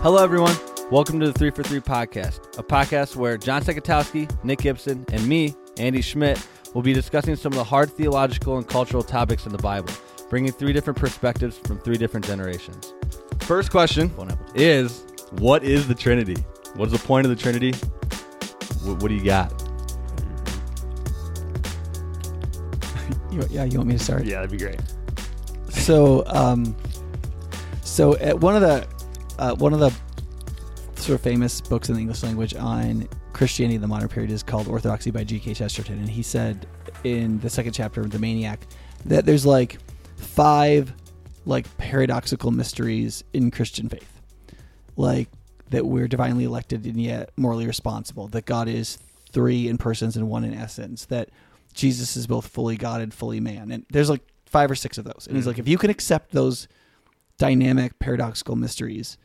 [0.00, 0.54] Hello, everyone.
[0.92, 5.26] Welcome to the Three for Three podcast, a podcast where John Sekatowski, Nick Gibson, and
[5.26, 6.40] me, Andy Schmidt,
[6.72, 9.92] will be discussing some of the hard theological and cultural topics in the Bible,
[10.30, 12.94] bringing three different perspectives from three different generations.
[13.40, 14.12] First question
[14.54, 16.36] is What is the Trinity?
[16.76, 17.72] What's the point of the Trinity?
[18.84, 19.52] What, what do you got?
[23.32, 24.24] You, yeah, you want me to start?
[24.24, 24.80] Yeah, that'd be great.
[25.68, 26.74] So, um,
[27.82, 28.88] so at one of the
[29.38, 29.90] uh, one of the
[30.96, 34.42] sort of famous books in the English language on Christianity in the modern period is
[34.42, 35.54] called Orthodoxy by G.K.
[35.54, 36.66] Chesterton, and he said
[37.04, 38.66] in the second chapter of The Maniac
[39.04, 39.78] that there's like
[40.16, 40.92] five
[41.46, 44.20] like paradoxical mysteries in Christian faith,
[44.96, 45.28] like
[45.70, 48.98] that we're divinely elected and yet morally responsible, that God is
[49.30, 51.30] three in persons and one in essence, that
[51.74, 55.04] Jesus is both fully God and fully man, and there's like five or six of
[55.04, 56.66] those, and he's like, if you can accept those
[57.38, 59.16] dynamic paradoxical mysteries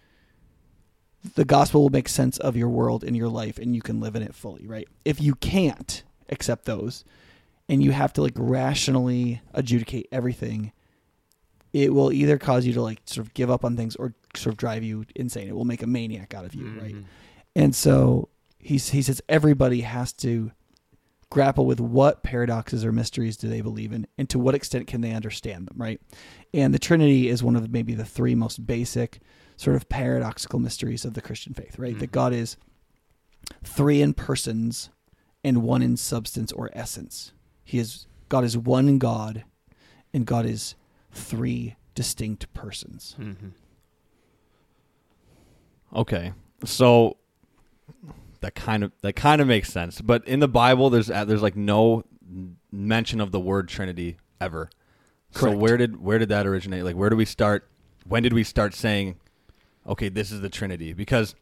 [1.36, 4.16] the gospel will make sense of your world and your life and you can live
[4.16, 4.88] in it fully right?
[5.06, 7.04] If you can't accept those
[7.70, 10.72] and you have to like rationally adjudicate everything
[11.74, 14.54] it will either cause you to like sort of give up on things or sort
[14.54, 15.48] of drive you insane.
[15.48, 16.94] It will make a maniac out of you right?
[16.94, 17.08] Mm-hmm.
[17.56, 18.30] And so
[18.60, 20.52] he's, he says everybody has to
[21.30, 25.02] grapple with what paradoxes or mysteries do they believe in and to what extent can
[25.02, 26.00] they understand them right?
[26.54, 29.20] And the trinity is one of maybe the three most basic
[29.64, 32.58] sort of paradoxical mysteries of the christian faith right that god is
[33.64, 34.90] three in persons
[35.44, 37.34] and one in substance or essence
[37.64, 39.44] he is god is one god
[40.14, 40.76] and god is
[41.12, 43.50] three distinct persons Mm-hmm.
[45.96, 46.34] Okay,
[46.66, 47.18] so
[48.42, 50.02] that kind of that kind of makes sense.
[50.02, 52.04] But in the Bible, there's uh, there's like no
[52.72, 54.70] mention of the word Trinity ever.
[55.32, 56.84] So where did where did that originate?
[56.84, 57.70] Like where do we start?
[58.08, 59.18] When did we start saying,
[59.88, 60.94] okay, this is the Trinity?
[60.94, 61.36] Because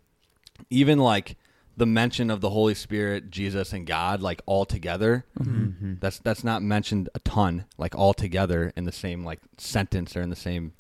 [0.70, 1.38] even like
[1.78, 5.96] the mention of the Holy Spirit, Jesus, and God, like all together, Mm-hmm.
[6.00, 10.22] that's that's not mentioned a ton, like all together in the same like sentence or
[10.22, 10.74] in the same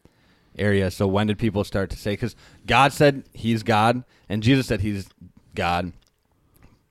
[0.58, 0.92] area.
[0.92, 2.12] So when did people start to say?
[2.14, 2.36] Because
[2.68, 5.08] God said He's God, and Jesus said He's
[5.56, 5.94] God,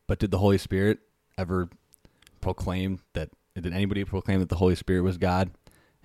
[0.07, 0.99] but did the Holy Spirit
[1.39, 1.69] ever
[2.41, 3.31] proclaim that?
[3.55, 5.51] Did anybody proclaim that the Holy Spirit was God?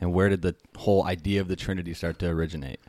[0.02, 2.82] And where did the whole idea of the Trinity start to originate?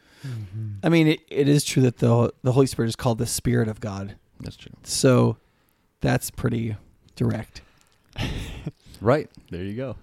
[0.83, 3.69] I mean it, it is true that the the holy spirit is called the spirit
[3.69, 4.73] of god That's true.
[4.83, 5.37] so
[6.01, 6.77] that's pretty
[7.15, 7.63] direct
[9.01, 9.97] Right there, you go.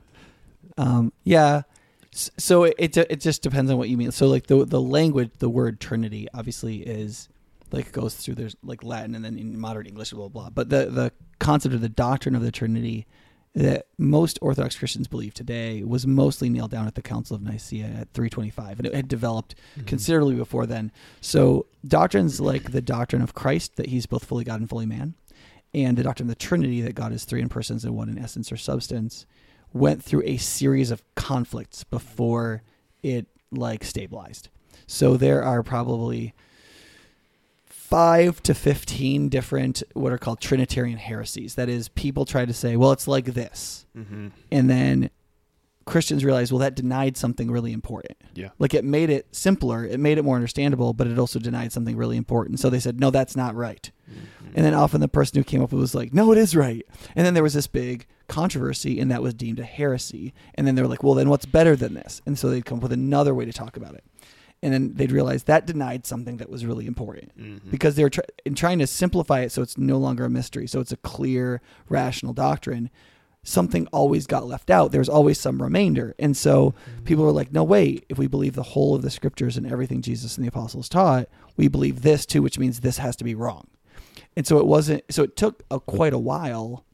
[0.78, 1.64] Um, yeah.
[2.12, 4.12] So it, it it just depends on what you mean.
[4.12, 7.28] So like the the language, the word Trinity obviously is
[7.72, 10.44] like goes through there's like Latin and then in modern English, blah blah.
[10.44, 10.50] blah.
[10.52, 13.08] But the the concept of the doctrine of the Trinity
[13.56, 17.86] that most Orthodox Christians believe today was mostly nailed down at the Council of Nicaea
[17.86, 19.86] at 325, and it had developed mm-hmm.
[19.86, 20.92] considerably before then.
[21.22, 25.14] So doctrines like the doctrine of Christ that He's both fully God and fully man,
[25.74, 28.18] and the doctrine of the Trinity that God is three in persons and one in
[28.18, 29.26] essence or substance
[29.72, 32.64] went through a series of conflicts before
[33.02, 34.50] it like stabilized.
[34.88, 36.34] So there are probably
[37.94, 41.54] five to 15 different what are called Trinitarian heresies.
[41.54, 43.86] That is, people try to say, well, it's like this.
[43.96, 44.30] Mm-hmm.
[44.52, 45.12] And then
[45.86, 48.18] Christians realize, well, that denied something really important.
[48.34, 48.50] Yeah.
[48.58, 51.96] Like it made it simpler, it made it more understandable, but it also denied something
[51.96, 52.60] really important.
[52.60, 53.92] So they said, no, that's not right.
[54.56, 56.56] And then often the person who came up with it was like, no, it is
[56.56, 56.84] right.
[57.16, 60.34] And then there was this big controversy, and that was deemed a heresy.
[60.56, 62.22] And then they were like, well, then what's better than this?
[62.26, 64.04] And so they'd come up with another way to talk about it.
[64.64, 67.70] And then they'd realize that denied something that was really important Mm-hmm.
[67.70, 70.66] because they were tr- in trying to simplify it so it's no longer a mystery.
[70.68, 72.90] So it's a clear, rational doctrine.
[73.44, 74.94] Something always got left out.
[74.94, 76.16] There's always some remainder.
[76.18, 76.74] And so
[77.04, 80.02] people were like, no, wait, if we believe the whole of the scriptures and everything
[80.02, 83.36] Jesus and the apostles taught, we believe this too, which means this has to be
[83.36, 83.68] wrong.
[84.38, 86.86] And so it wasn't, so it took a, quite a while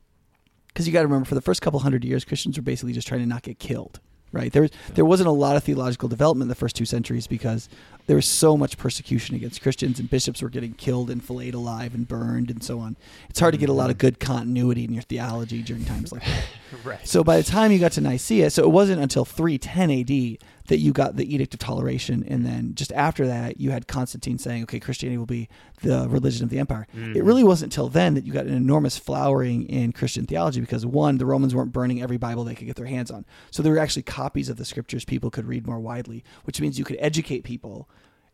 [0.70, 3.08] because you got to remember for the first couple hundred years, Christians were basically just
[3.08, 4.00] trying to not get killed.
[4.32, 7.26] Right there, was, there wasn't a lot of theological development in the first two centuries
[7.26, 7.68] because
[8.06, 11.96] there was so much persecution against Christians, and bishops were getting killed and filleted alive
[11.96, 12.96] and burned and so on.
[13.30, 14.08] It's hard to get a lot of mm-hmm.
[14.08, 16.44] good continuity in your theology during times like that.
[16.84, 17.06] Right.
[17.06, 20.38] So by the time you got to Nicaea, so it wasn't until 310 AD
[20.70, 24.38] that you got the Edict of Toleration, and then just after that, you had Constantine
[24.38, 25.50] saying, "Okay, Christianity will be
[25.82, 27.16] the religion of the empire." Mm.
[27.16, 30.86] It really wasn't until then that you got an enormous flowering in Christian theology because
[30.86, 33.74] one, the Romans weren't burning every Bible they could get their hands on, so there
[33.74, 36.98] were actually copies of the scriptures people could read more widely, which means you could
[37.00, 37.90] educate people.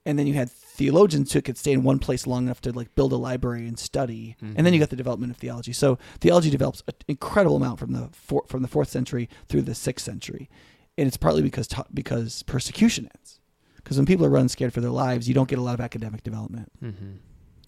[0.08, 2.94] And then you had theologians who could stay in one place long enough to like
[2.94, 4.36] build a library and study.
[4.40, 4.84] And then you mm-hmm.
[4.84, 5.74] got the development of theology.
[5.74, 9.74] So theology develops an incredible amount from the four, from the fourth century through the
[9.74, 10.48] sixth century,
[10.98, 13.40] and it's partly because because persecution ends.
[13.78, 15.82] Because when people are running scared for their lives, you don't get a lot of
[15.82, 16.72] academic development.
[16.84, 17.12] Mm-hmm.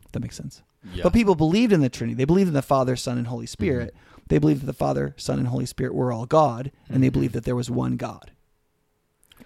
[0.06, 0.64] If that makes sense.
[0.94, 1.04] Yeah.
[1.04, 2.16] But people believed in the Trinity.
[2.16, 3.94] They believed in the Father, Son, and Holy Spirit.
[3.94, 4.22] Mm-hmm.
[4.30, 7.14] They believed that the Father, Son, and Holy Spirit were all God, and they Mhm.
[7.14, 8.32] believed that there was one God.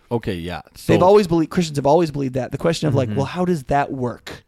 [0.09, 0.61] okay, yeah.
[0.75, 2.51] So, They've always believed Christians have always believed that.
[2.51, 3.15] The question of like, Mhm.
[3.15, 4.43] well, how does that work?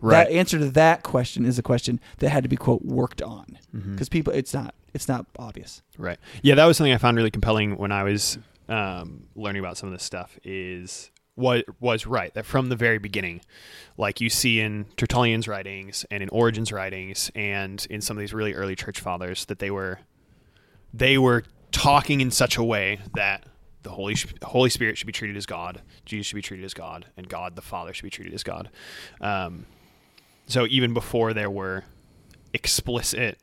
[0.00, 0.24] Right.
[0.28, 3.58] That answer to that question is a question that had to be quote worked on
[3.72, 5.82] because people, it's not, it's not obvious.
[5.96, 6.18] Right.
[6.42, 8.38] Yeah, that was something I found really compelling when I was
[8.68, 10.38] um, learning about some of this stuff.
[10.44, 13.42] Is what was right that from the very beginning,
[13.96, 18.32] like you see in Tertullian's writings and in Origen's writings and in some of these
[18.32, 20.00] really early church fathers, that they were
[20.92, 23.44] they were talking in such a way that
[23.82, 27.06] the Holy Holy Spirit should be treated as God, Jesus should be treated as God,
[27.16, 28.70] and God the Father should be treated as God.
[29.20, 29.66] Um,
[30.46, 31.84] so even before there were
[32.52, 33.38] explicit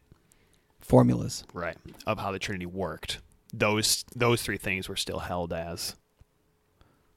[0.82, 1.44] Formulas.
[1.54, 3.20] right of how the trinity worked
[3.54, 5.96] those those three things were still held as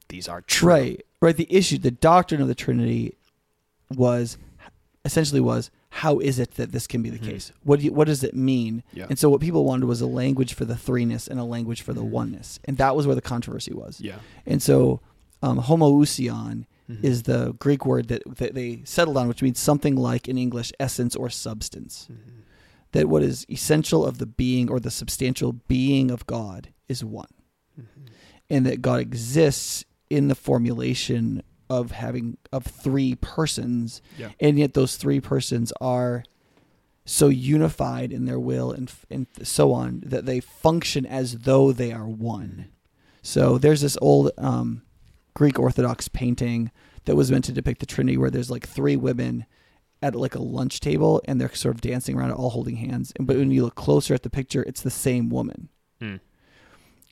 [0.09, 1.07] these are true Right.
[1.21, 1.37] Right.
[1.37, 3.15] The issue, the doctrine of the Trinity
[3.97, 4.37] was
[5.05, 7.25] essentially was how is it that this can be the Mhm.
[7.25, 7.53] case?
[7.65, 8.83] What do you, what does it mean?
[8.93, 9.07] Yeah.
[9.09, 11.95] And so what people wanted was a language for the threeness and a language for
[11.95, 12.11] the Mhm.
[12.11, 12.61] oneness.
[12.67, 14.01] And that was where the controversy was.
[14.01, 15.01] yeah And so
[15.43, 17.03] um, homoousion Mhm.
[17.05, 20.73] is the Greek word that, that they settled on, which means something like in English
[20.79, 22.09] essence or substance.
[22.11, 22.17] Mhm.
[22.97, 27.29] That what is essential of the being or the substantial being of God is one.
[27.79, 28.09] Mhm.
[28.49, 34.75] And that God exists in the formulation of having of three persons yeah and yet
[34.75, 36.23] those three persons are
[37.05, 41.93] so unified in their will and and so on that they function as though they
[41.93, 42.67] are one.
[43.23, 44.83] So there's this old um,
[45.35, 46.71] Greek Orthodox painting
[47.05, 49.47] that was meant to depict the Trinity, where there's like three women
[50.03, 53.13] at like a lunch table and they're sort of dancing around, it, all holding hands.
[53.17, 55.69] And but when you look closer at the picture, it's the same woman
[56.01, 56.21] Mm.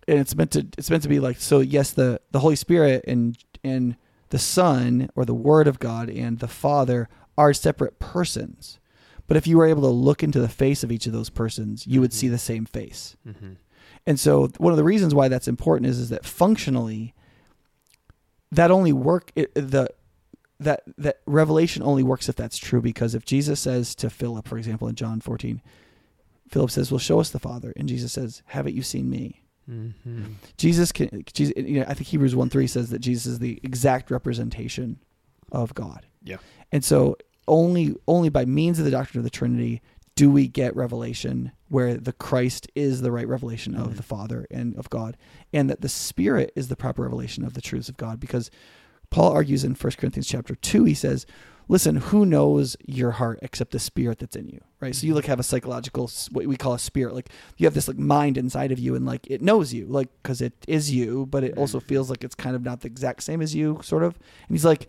[0.06, 3.02] and it's meant to it's meant to be like so yes the the holy spirit
[3.08, 3.96] and and
[4.28, 7.08] the son or the word of god and the father
[7.38, 8.78] are separate persons
[9.26, 11.87] but if you were able to look into the face of each of those persons
[11.87, 13.56] you would see the same face Mhm.
[14.06, 17.14] and so one of the reasons why that's important is is that functionally
[18.52, 19.88] that only work it, the
[20.60, 24.56] that that revelation only works if that's true because if Jesus says to Philip for
[24.58, 25.60] example in John 14
[26.48, 30.34] Philip says well show us the father and Jesus says haven't you seen me Mhm.
[30.58, 31.24] Jesus can.
[31.32, 34.98] Jesus, you know, I think Hebrews one three says that Jesus is the exact representation
[35.52, 36.04] of God.
[36.22, 36.36] Yeah.
[36.70, 37.16] And so
[37.48, 39.80] only only by means of the doctrine of the Trinity
[40.16, 43.80] do we get revelation where the Christ is the right revelation Mhm.
[43.86, 45.16] of the Father and of God,
[45.50, 48.20] and that the Spirit is the proper revelation of the truths of God.
[48.20, 48.50] Because
[49.14, 51.25] Paul argues in 1 Corinthians chapter two, he says,
[51.69, 54.93] "Listen, who knows your heart except the Spirit that's in you?" Right.
[54.93, 55.19] So you mm-hmm.
[55.19, 57.14] like have a psychological, what we call a spirit.
[57.14, 60.08] Like you have this like mind inside of you, and like it knows you, like
[60.20, 61.87] because it is you, but it also mm-hmm.
[61.87, 64.19] feels like it's kind of not the exact same as you, sort of.
[64.49, 64.88] And he's like,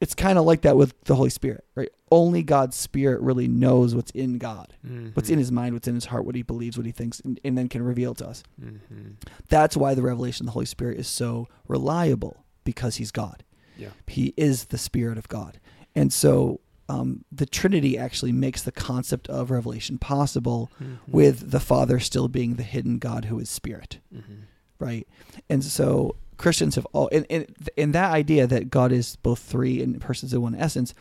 [0.00, 1.90] it's kind of like that with the Holy Spirit, right?
[2.10, 4.74] Only God's Spirit really knows what's in God,
[5.12, 5.38] what's in mm-hmm.
[5.38, 7.68] His mind, what's in His heart, what He believes, what He thinks, and, and then
[7.68, 8.42] can reveal to us.
[8.60, 9.14] Mhm.
[9.48, 13.44] That's why the revelation of the Holy Spirit is so reliable because He's God.
[13.76, 15.58] yeah He is the Spirit of God.
[15.94, 20.98] And so um, the Trinity actually makes the concept of revelation possible Mhm.
[21.08, 24.42] with the Father still being the hidden God who is Spirit, Mhm.
[24.78, 25.06] right?
[25.48, 27.46] And so Christians have all, and, and,
[27.78, 30.92] and that idea that God is both three in persons in one essence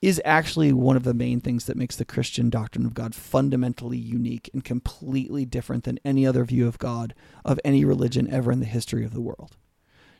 [0.00, 3.98] is actually one of the main things that makes the Christian doctrine of God fundamentally
[3.98, 8.60] unique and completely different than any other view of God of any religion ever in
[8.60, 9.56] the history of the world.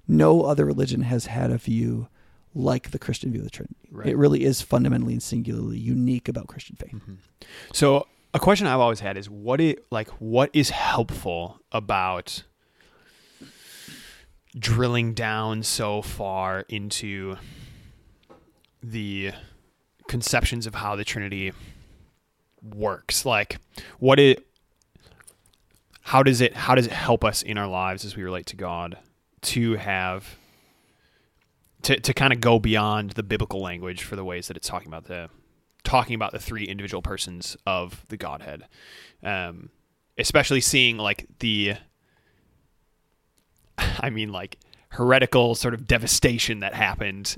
[0.08, 2.08] No other religion has had a view
[2.54, 3.76] like the Christian view of the Trinity.
[3.92, 4.08] Right.
[4.08, 6.92] It really is fundamentally and singularly unique about Christian faith.
[6.94, 7.18] Mhm.
[7.72, 12.42] So a question I've always had is what it like what is helpful about
[14.58, 17.36] drilling down so far into
[18.82, 19.32] the
[20.08, 21.52] conceptions of how the Trinity
[22.62, 23.24] works?
[23.26, 23.58] Like
[23.98, 24.46] what it
[26.02, 28.56] how does it how does it help us in our lives as we relate to
[28.56, 28.96] God
[29.42, 30.38] to have
[31.82, 34.88] to, to kind of go beyond the biblical language for the ways that it's talking
[34.88, 35.28] about the
[35.84, 38.66] talking about the three individual persons of the Godhead,
[39.22, 39.70] um,
[40.18, 41.74] especially seeing like the,
[43.78, 44.58] I mean, like
[44.90, 47.36] heretical sort of devastation that happened,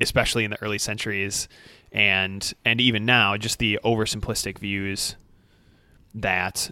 [0.00, 1.48] especially in the early centuries,
[1.90, 5.16] and and even now, just the oversimplistic views
[6.14, 6.70] that.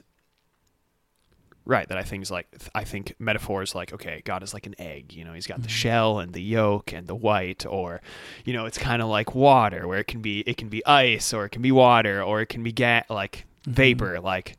[1.68, 4.74] Right, that I think is like I think metaphors like okay, God is like an
[4.78, 5.82] egg, you know, he's got the Mhm.
[5.82, 8.00] shell and the yolk and the white, or
[8.46, 11.34] you know, it's kind of like water, where it can be it can be ice,
[11.34, 13.72] or it can be water, or it can be ga- like Mhm.
[13.72, 14.18] vapor.
[14.20, 14.56] Like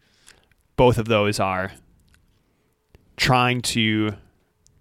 [0.75, 1.71] both of those are
[3.17, 4.13] trying to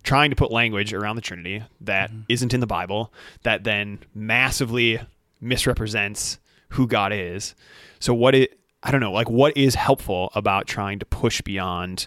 [0.02, 2.42] trying to put language around the Trinity that Mhm.
[2.42, 5.00] not in the Bible that then massively
[5.40, 6.38] misrepresents
[6.70, 7.54] who God is.
[8.00, 12.06] So what it I don't know, like what is helpful about trying to push beyond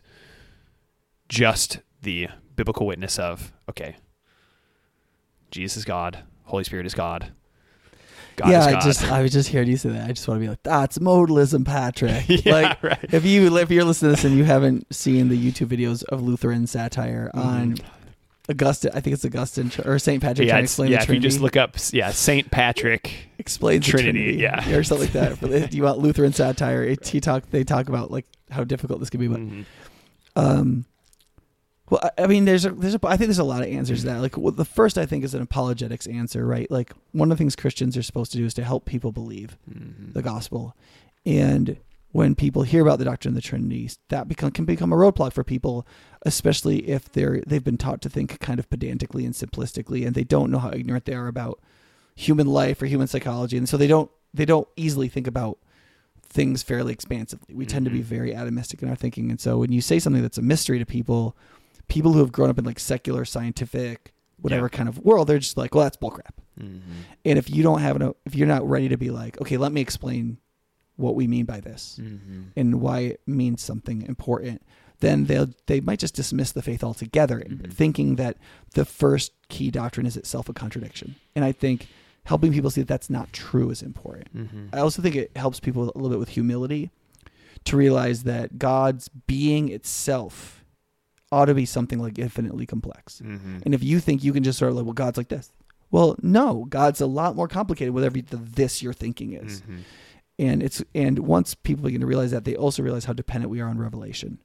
[1.31, 3.95] just the biblical witness of okay,
[5.49, 7.31] Jesus is God, Holy Spirit is God.
[8.35, 10.09] God yeah, is I just I was just hearing you say that.
[10.09, 12.25] I just want to be like, that's modalism, Patrick.
[12.45, 12.99] yeah, like right.
[13.11, 16.21] if you if you're listening to this and you haven't seen the YouTube videos of
[16.21, 17.75] Lutheran satire on
[18.49, 20.47] Augustine, I think it's Augustine or Saint Patrick Mm-hmm.
[20.47, 20.97] yeah, trying to explain yeah.
[20.97, 21.27] the If you Trinity.
[21.29, 23.13] just look up, yeah, Saint Patrick.
[23.37, 24.75] explains Trinity, Trinity, yeah.
[24.77, 25.39] or something like that.
[25.71, 26.83] The, you want Lutheran satire?
[26.83, 29.65] It, he talk they talk about like how difficult this can be, but Mhm.
[30.37, 30.85] um,
[31.91, 34.07] well, I, mean, there's a there's a I think there's a lot of answers to
[34.07, 34.21] that.
[34.21, 36.69] Like well, the first, I think, is an apologetics answer, right?
[36.71, 39.57] Like one of the things Christians are supposed to do is to help people believe
[39.69, 40.13] Mhm.
[40.13, 40.75] the gospel,
[41.25, 41.77] and
[42.13, 45.33] when people hear about the doctrine of the Trinity, that become can become a roadblock
[45.33, 45.85] for people,
[46.25, 50.23] especially if they're they've been taught to think kind of pedantically and simplistically, and they
[50.23, 51.59] don't know how ignorant they are about
[52.15, 55.57] human life or human psychology, and so they don't they don't easily think about
[56.23, 57.53] things fairly expansively.
[57.53, 58.03] We tend to be Mhm.
[58.03, 60.85] very atomistic in our thinking, and so when you say something that's a mystery to
[60.85, 61.35] people,
[61.91, 65.57] people who have grown up in like secular, scientific, whatever kind of world, they're just
[65.57, 66.35] like, well, that's bullcrap.
[66.59, 66.79] Mhm.
[67.25, 69.71] And if you don't have an, if you're not ready to be like, okay, let
[69.73, 70.37] me explain
[70.95, 72.45] what we mean by this Mhm.
[72.55, 74.61] and why it means something important,
[75.01, 77.73] then they'll they might just dismiss the faith altogether, Mhm.
[77.73, 78.37] thinking that
[78.73, 81.15] the first key doctrine is itself a contradiction.
[81.35, 81.87] And I think
[82.23, 84.29] helping people see that that's not true is important.
[84.35, 84.69] Mhm.
[84.73, 86.89] I also think it helps people a little bit with humility
[87.65, 90.60] to realize that God's being itself
[91.31, 93.21] ought to be something like infinitely complex.
[93.23, 93.61] Mhm.
[93.65, 95.51] And if you think you can just sort of like, well, God's like this.
[95.89, 99.61] Well, no, God's a lot more complicated, whatever the this you're thinking is.
[99.61, 99.79] Mhm.
[100.39, 103.59] And it's and once people begin to realize that, they also realize how dependent we
[103.61, 104.39] are on revelation.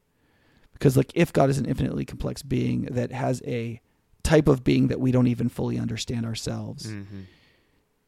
[0.73, 3.81] Because like if God is an infinitely complex being that has a
[4.23, 7.25] type of being that we don't even fully understand ourselves, Mhm.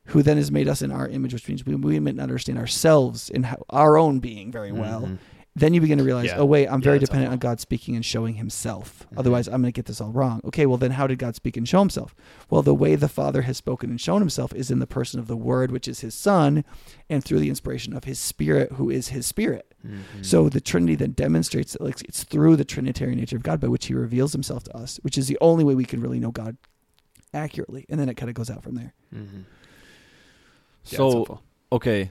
[0.07, 2.59] who then has made us in our image, which means we, we might not understand
[2.59, 5.03] ourselves in how, our own being very well.
[5.03, 5.19] Mhm.
[5.59, 6.37] Then you begin to realize, Yeah.
[6.39, 7.39] oh wait, I'm Yeah, very that's dependent on.
[7.39, 9.07] God speaking and showing Himself.
[9.13, 9.19] Mhm.
[9.19, 10.41] Otherwise, I'm going to get this all wrong.
[10.45, 12.15] Okay, well then, how did God speak and show Himself?
[12.51, 15.27] Well, the way the Father has spoken and shown Himself is in the person of
[15.27, 16.65] the Word, which is His Son,
[17.11, 19.75] and through the inspiration of His Spirit, who is His Spirit.
[19.87, 20.25] Mhm.
[20.25, 23.69] So the Trinity then demonstrates that like it's through the Trinitarian nature of God by
[23.69, 26.31] which He reveals Himself to us, which is the only way we can really know
[26.31, 26.57] God
[27.35, 27.85] accurately.
[27.89, 28.95] And then it kind of goes out from there.
[29.15, 29.45] Mhm.
[30.87, 32.11] Yeah, So okay,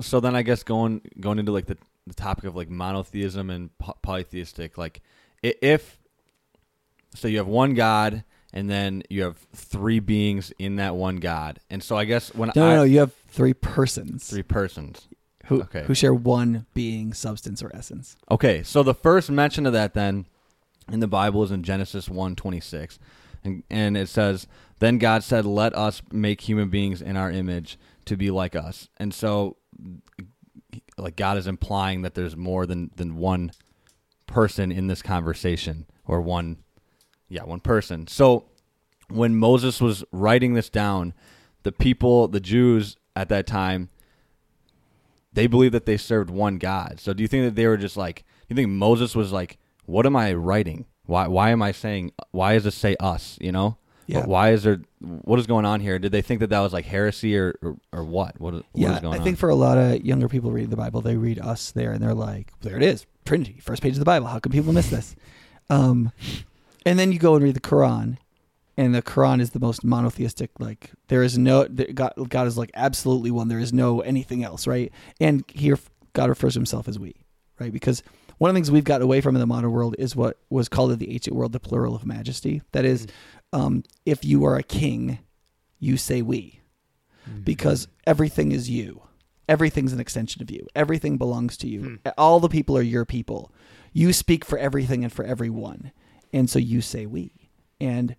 [0.00, 3.76] so then I guess going going into like the, the topic of like monotheism and
[3.78, 5.00] po- polytheistic, like
[5.42, 5.98] if
[7.14, 11.58] so, you have one God and then you have three beings in that one God,
[11.70, 12.82] and so I guess when No, I no, no.
[12.84, 15.08] You have three persons three persons.
[15.46, 15.84] who okay.
[15.84, 18.16] who share one being, substance, or essence.
[18.30, 20.26] Okay, so the first mention of that then
[20.90, 22.98] in the Bible is in Genesis 1:26.
[23.44, 24.46] And and it says,
[24.78, 28.88] "Then God said, "Let us make human beings in our image to be like us."
[28.98, 29.56] And so
[31.02, 33.52] like God is implying that there's more than than one
[34.26, 36.58] person in this conversation or one
[37.28, 38.06] yeah, one person.
[38.06, 38.46] So
[39.08, 41.14] when Moses was writing this down,
[41.62, 43.88] the people, the Jews at that time
[45.32, 47.00] they believed that they served one God.
[47.00, 48.24] So do you think that they were just like?
[48.42, 50.86] Do you think Moses was like, "What am I writing?
[51.06, 51.26] Why?
[51.26, 52.12] Why am I saying?
[52.30, 53.38] Why does it say us?
[53.40, 53.78] You know?
[54.06, 54.26] Yeah.
[54.26, 54.80] Why is there?
[55.00, 55.98] What is going on here?
[55.98, 58.40] Did they think that that was like heresy or or, or what?
[58.40, 59.24] What, what yeah, is going I on?
[59.24, 62.02] think for a lot of younger people reading the Bible, they read us there and
[62.02, 64.26] they're like, "There it is, Trinity, first page of the Bible.
[64.26, 65.14] How can people miss this?"
[65.70, 66.12] Um,
[66.84, 68.18] and then you go and read the Quran,
[68.76, 70.50] and the Quran is the most monotheistic.
[70.58, 72.12] Like there is no God.
[72.28, 73.48] God is like absolutely one.
[73.48, 74.92] There is no anything else, right?
[75.20, 75.78] And here
[76.12, 77.14] God refers to Himself as we,
[77.58, 77.72] right?
[77.72, 78.02] Because
[78.38, 80.68] one of the things we've gotten away from in the modern world is what was
[80.68, 82.60] called in the ancient world the plural of majesty.
[82.72, 83.06] That is,
[83.52, 85.18] um, if you are a king,
[85.78, 86.60] you say we
[87.44, 89.02] because everything is you.
[89.48, 90.66] Everything's an extension of you.
[90.74, 91.98] Everything belongs to you.
[92.16, 93.52] All the people are your people.
[93.92, 95.92] You speak for everything and for everyone.
[96.32, 97.50] And so you say we.
[97.80, 98.16] And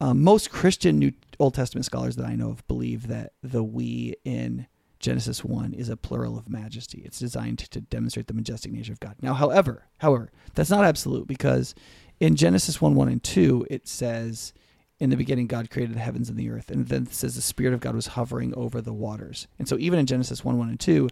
[0.00, 4.14] um, most Christian New Old Testament scholars that I know of believe that the we
[4.24, 4.66] in
[4.98, 7.02] Genesis 1 is a plural of majesty.
[7.04, 9.16] It's designed to demonstrate the majestic nature of God.
[9.20, 11.74] Now, however, however, that's not absolute because
[12.22, 14.52] in Genesis 1, 1 and 2, it says,
[15.00, 16.70] in the beginning, God created the heavens and the earth.
[16.70, 19.48] And then it says the Spirit of God was hovering over the waters.
[19.58, 21.08] And so even in Genesis 1, 1 and 2,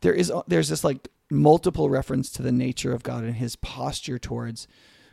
[0.00, 4.18] there is there's this like multiple reference to the nature of God and his posture
[4.18, 4.66] towards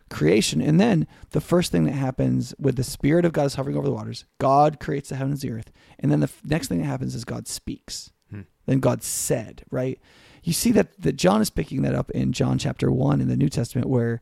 [0.10, 0.62] creation.
[0.62, 3.88] And then the first thing that happens with the Spirit of God is hovering over
[3.88, 5.72] the waters, God creates the heavens and the earth.
[6.00, 8.12] And then the f- next thing that happens is God speaks.
[8.30, 8.44] Hmm.
[8.66, 10.00] Then God said, right?
[10.42, 13.36] You see that, that John is picking that up in John chapter 1 in the
[13.36, 14.22] New Testament, where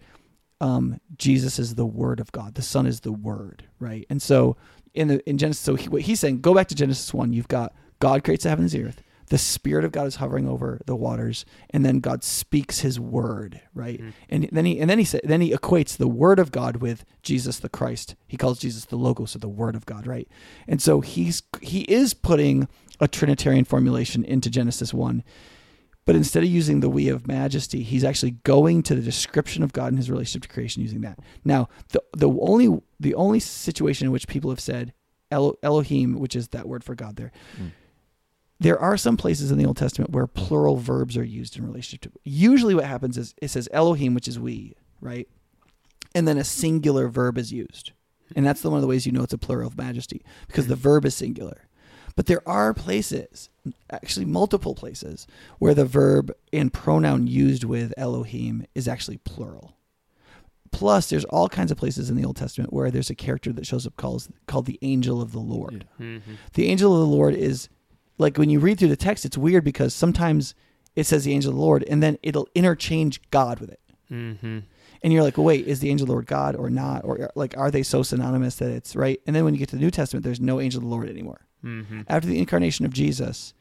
[0.61, 2.55] um, Jesus is the Word of God.
[2.55, 4.05] The Son is the Word, right?
[4.09, 4.55] And so
[4.93, 7.33] in the in Genesis, so he, what he's saying, go back to Genesis one.
[7.33, 9.01] You've got God creates the heavens and the earth.
[9.27, 13.61] The Spirit of God is hovering over the waters, and then God speaks His word,
[13.73, 13.97] right?
[14.29, 17.05] And then he and then he said then he equates the Word of God with
[17.23, 18.15] Jesus the Christ.
[18.27, 20.27] He calls Jesus the Logos or the Word of God, right?
[20.67, 22.67] And so he's he is putting
[22.99, 25.23] a Trinitarian formulation into Genesis one,
[26.05, 29.73] but instead of using the we of majesty, he's actually going to the description of
[29.73, 31.19] God and his relationship to creation using that.
[31.45, 34.93] Now, the the only the only situation in which people have said
[35.29, 37.67] Elo, Elohim, which is that word for God there, hmm.
[38.59, 42.01] there are some places in the Old Testament where plural verbs are used in relationship
[42.01, 42.19] to.
[42.23, 45.27] Usually, what happens is it says Elohim, which is we, right,
[46.15, 47.91] and then a singular verb is used,
[48.35, 50.65] and that's the one of the ways you know it's a plural of majesty because
[50.65, 50.81] the hmm.
[50.81, 51.67] verb is singular.
[52.15, 53.49] But there are places,
[53.89, 55.27] actually multiple places,
[55.59, 59.75] where the verb and pronoun used with Elohim is actually plural.
[60.71, 63.65] Plus, there's all kinds of places in the Old Testament where there's a character that
[63.65, 65.85] shows up calls, called the angel of the Lord.
[65.99, 66.33] Mm-hmm.
[66.53, 67.67] The angel of the Lord is
[68.17, 70.55] like when you read through the text, it's weird because sometimes
[70.95, 73.81] it says the angel of the Lord and then it'll interchange God with it.
[74.11, 74.59] Mm-hmm.
[75.03, 77.03] And you're like, well, wait, is the angel of the Lord God or not?
[77.03, 79.19] Or like, are they so synonymous that it's right?
[79.25, 81.09] And then when you get to the New Testament, there's no angel of the Lord
[81.09, 81.41] anymore.
[81.63, 82.01] Mm-hmm.
[82.07, 83.53] After the incarnation of Jesus,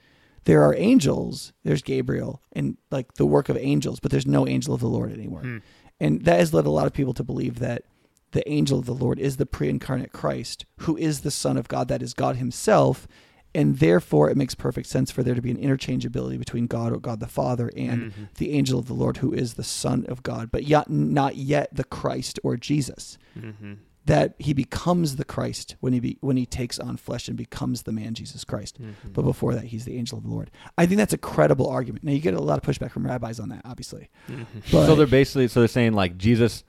[0.44, 1.52] there are angels.
[1.64, 5.12] There's Gabriel and like the work of angels, but there's no angel of the Lord
[5.12, 5.42] anymore.
[5.42, 5.58] Hmm.
[5.98, 7.84] And that has led a lot of people to believe that
[8.32, 11.68] the angel of the Lord is the pre incarnate Christ, who is the Son of
[11.68, 13.06] God, that is God Himself.
[13.52, 16.98] And therefore, it makes perfect sense for there to be an interchangeability between God or
[17.00, 18.12] God the Father and Mhm.
[18.36, 21.68] the angel of the Lord, who is the Son of God, but yet not yet
[21.74, 23.18] the Christ or Jesus.
[23.36, 23.72] Mm-hmm.
[24.06, 27.82] That He becomes the Christ when He be, when He takes on flesh and becomes
[27.82, 28.80] the man Jesus Christ.
[28.80, 29.12] Mm-hmm.
[29.12, 30.50] But before that, He's the angel of the Lord.
[30.78, 32.04] I think that's a credible argument.
[32.04, 34.08] Now you get a lot of pushback from rabbis on that, obviously.
[34.28, 34.42] Mm-hmm.
[34.72, 36.64] But so they're basically so they're saying like Jesus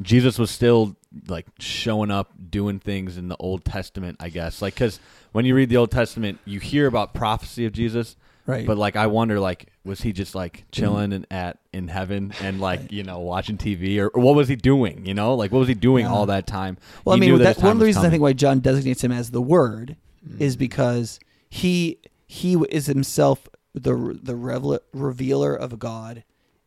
[0.00, 0.96] Jesus was still
[1.28, 4.60] like showing up doing things in the Old Testament, I guess.
[4.60, 4.98] Like cuz
[5.32, 8.96] when you read the Old Testament, you hear about prophecy of Jesus, right, but like
[8.96, 13.02] I wonder like was he just like chilling and at in heaven and like, you
[13.02, 15.34] know, watching TV or, or what was he doing, you know?
[15.34, 16.12] Like what was he doing Yeah.
[16.12, 16.76] all that time?
[17.04, 18.10] Well, He I mean, knew that that, his one of the was reasons I coming.
[18.12, 20.42] think why John designates him as the Word Mm-hmm.
[20.42, 26.24] is because he he is himself the the revel- revealer of God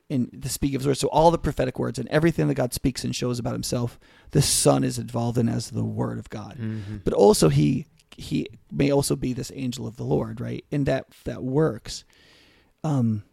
[0.09, 0.99] in the speak of his words.
[0.99, 3.99] So all the prophetic words and everything that God speaks and shows about Himself,
[4.31, 6.57] the Son is involved in as the Word of God.
[6.59, 6.97] Mm-hmm.
[7.03, 7.87] But also he
[8.17, 10.65] he may also be this angel of the Lord, right?
[10.71, 12.03] And that that works.
[12.83, 13.23] Um,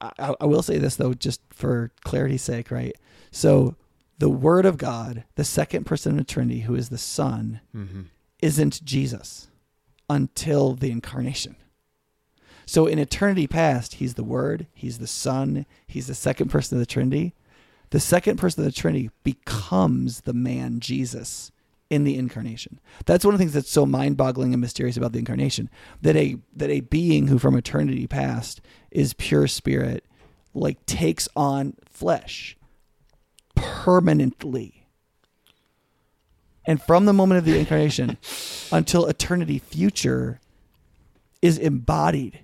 [0.00, 2.94] I, I will say this though, just for clarity's sake, right?
[3.30, 3.76] So
[4.18, 8.02] the Word of God, the second person of the Trinity, who is the Son, Mm-hmm.
[8.42, 9.48] isn't Jesus
[10.08, 11.56] until the incarnation.
[12.66, 16.80] So in eternity past, he's the Word, he's the Son, he's the second person of
[16.80, 17.34] the Trinity.
[17.90, 21.52] The second person of the Trinity becomes the man Jesus
[21.90, 22.80] in the incarnation.
[23.04, 25.70] That's one of the things that's so mind-boggling and mysterious about the incarnation.
[26.02, 30.04] That a that a being who from eternity past is pure spirit,
[30.54, 32.56] like takes on flesh
[33.54, 34.86] permanently.
[36.68, 38.18] And from the moment of the incarnation
[38.72, 40.40] until eternity future
[41.40, 42.40] is embodied.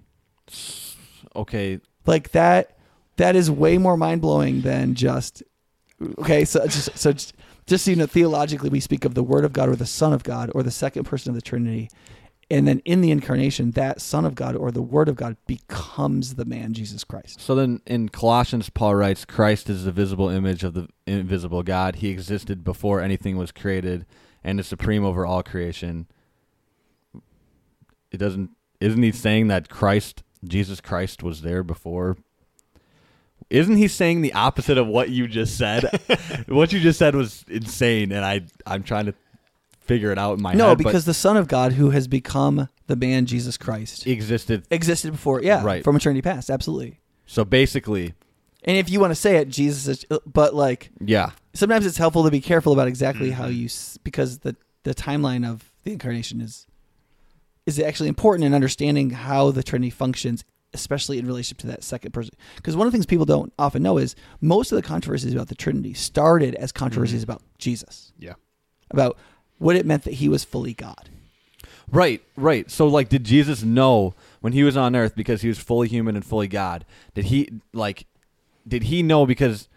[1.35, 2.77] Okay, Like that
[3.17, 5.43] that is way more mind-blowing than just
[6.19, 7.35] okay, so just so just,
[7.73, 10.13] just so you know theologically we speak of the word of God or the son
[10.13, 11.89] of God or the second person of the Trinity.
[12.51, 16.35] And then in the incarnation, that Son of God or the Word of God becomes
[16.35, 17.41] the man Jesus Christ.
[17.41, 21.97] So then in Colossians, Paul writes, Christ is the visible image of the invisible God.
[21.97, 24.05] He existed before anything was created
[24.45, 26.09] and is supreme over all creation.
[28.11, 32.19] It doesn't, isn't he saying that Christ, Jesus Christ, was there before?
[33.53, 35.85] Isn't he saying the opposite of what you just said?
[36.49, 39.15] what you just said was insane, and I, I'm trying to
[39.81, 40.71] figure it out in my no, head.
[40.71, 44.65] No, because the Son of God, who has become the man Jesus Christ, existed.
[44.71, 45.43] existed before.
[45.43, 45.85] Yeah, Right.
[45.85, 47.01] from eternity past, absolutely.
[47.27, 48.15] So basically,
[48.65, 52.25] And if you want to say it, Jesus is, but like yeah, sometimes it's helpful
[52.25, 53.43] to be careful about exactly Mm-hmm.
[53.43, 53.69] how you
[54.03, 56.67] because the the timeline of the incarnation is
[57.67, 62.13] is actually important in understanding how the Trinity functions, especially in relationship to that second
[62.13, 62.35] person.
[62.57, 65.49] Because one of the things people don't often know is most of the controversies about
[65.49, 68.35] the Trinity started as controversies about Jesus, Yeah.
[68.91, 69.17] about
[69.59, 71.09] what it meant that he was fully God.
[71.91, 72.71] Right, right.
[72.71, 76.17] So like did Jesus know when he was on earth because he was fully human
[76.17, 76.85] and fully God?
[77.15, 78.07] Did he like
[78.67, 79.69] did he know because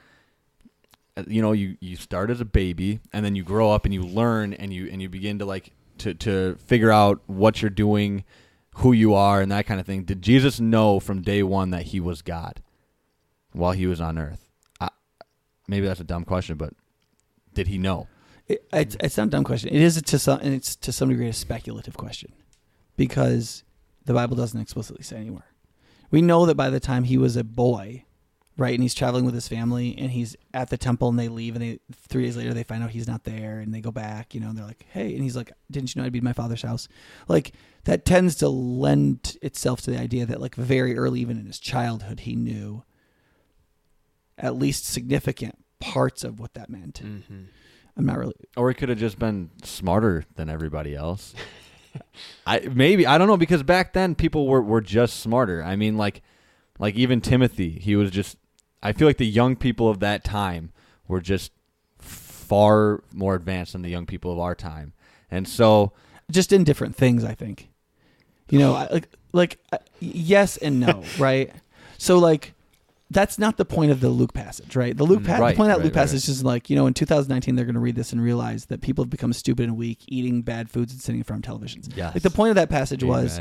[1.17, 3.93] uh, you know you you start as a baby and then you grow up and
[3.93, 7.69] you learn and you and you begin to like to to figure out what you're
[7.69, 8.23] doing,
[8.75, 10.03] who you are and that kind of thing.
[10.03, 12.61] Did Jesus know from day 1 that he was God
[13.51, 14.49] while he was on earth?
[14.79, 14.89] I,
[15.67, 16.73] maybe that's a dumb question, but
[17.53, 18.07] did he know?
[18.47, 19.69] It, it's, it's not a dumb question.
[19.69, 22.33] It is a, to some, and it's to some degree a speculative question,
[22.95, 23.63] because
[24.05, 25.47] the Bible doesn't explicitly say anywhere.
[26.11, 28.04] We know that by the time he was a boy,
[28.57, 31.55] right, and he's traveling with his family, and he's at the temple, and they leave,
[31.55, 34.33] and they three days later they find out he's not there, and they go back,
[34.33, 36.23] you know, and they're like, hey, and he's like, didn't you know I'd be in
[36.23, 36.87] my father's house?
[37.27, 37.53] Like
[37.85, 41.59] that tends to lend itself to the idea that like very early, even in his
[41.59, 42.83] childhood, he knew
[44.37, 47.01] at least significant parts of what that meant.
[47.03, 47.43] Mm-hmm.
[47.97, 51.33] I'm not really Or he could have just been smarter than everybody else.
[52.47, 55.63] I maybe I don't know because back then people were, were just smarter.
[55.63, 56.21] I mean like
[56.77, 58.37] like even Timothy, he was just
[58.85, 60.71] I feel like the young people of that time
[61.07, 61.51] were just
[61.99, 64.93] far more advanced than the young people of our time.
[65.31, 65.91] And so
[66.31, 67.23] just in different things.
[67.23, 67.69] I think,
[68.49, 71.51] you know, like like uh, yes and no, right?
[71.97, 72.53] So like
[73.11, 74.95] that's not the point of the Luke passage, right?
[74.95, 76.69] The Luke Mm, pa- right, the point of that right, Luke right, passage is like
[76.69, 79.33] you know in 2019 they're going to read this and realize that people have become
[79.33, 81.89] stupid and weak, eating bad foods and sitting in front of televisions.
[81.95, 82.13] yes.
[82.13, 83.39] Like the point of that passage was.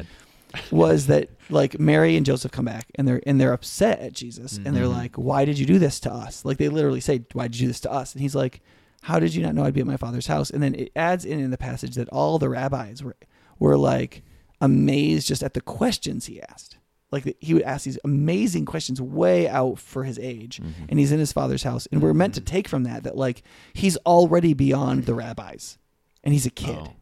[0.71, 4.59] Was that like Mary and Joseph come back and they're and they're upset at Jesus
[4.64, 4.93] and they're Mhm.
[4.97, 7.67] like, "Why did you do this to us?" Like they literally say, "Why did you
[7.67, 8.61] do this to us?" And he's like,
[9.03, 11.25] "How did you not know I'd be at my father's house?" And then it adds
[11.25, 13.17] in in the passage that all the rabbis were
[13.59, 14.23] were like
[14.61, 16.79] amazed just at the questions he asked.
[17.12, 20.73] Like he would ask these amazing questions way out for his age, Mhm.
[20.88, 23.43] and he's in his father's house, and we're meant to take from that that like
[23.73, 25.79] he's already beyond the rabbis,
[26.25, 26.93] and he's a kid Oh.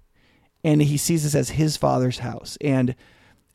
[0.65, 2.95] and he sees this as his father's house and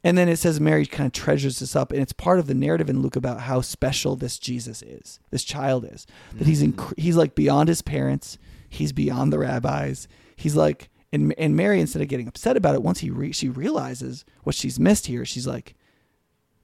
[0.07, 2.53] and then it says mary kind of treasures this up and it's part of the
[2.53, 6.97] narrative in luke about how special this jesus is this child is that he's inc-
[6.97, 8.37] he's like beyond his parents
[8.69, 12.83] he's beyond the rabbis he's like and, and mary instead of getting upset about it
[12.83, 15.75] once he re- she realizes what she's missed here she's like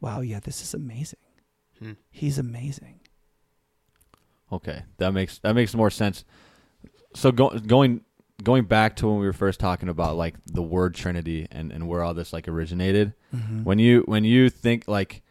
[0.01, 1.19] wow yeah this is amazing
[1.79, 1.93] Hmm.
[2.12, 2.99] he's amazing
[4.51, 6.23] Okay, that makes that makes more sense.
[7.15, 8.01] So go, going
[8.43, 11.88] going back to when we were first talking about like the word Trinity and, and
[11.88, 13.13] where all this like originated.
[13.34, 13.63] Mm-hmm.
[13.63, 15.21] When you when you think like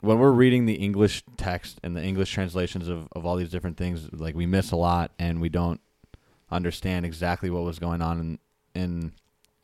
[0.00, 3.76] when we're reading the English text and the English translations of, of all these different
[3.76, 5.80] things, like we miss a lot and we don't
[6.50, 8.38] understand exactly what was going on in,
[8.80, 9.12] in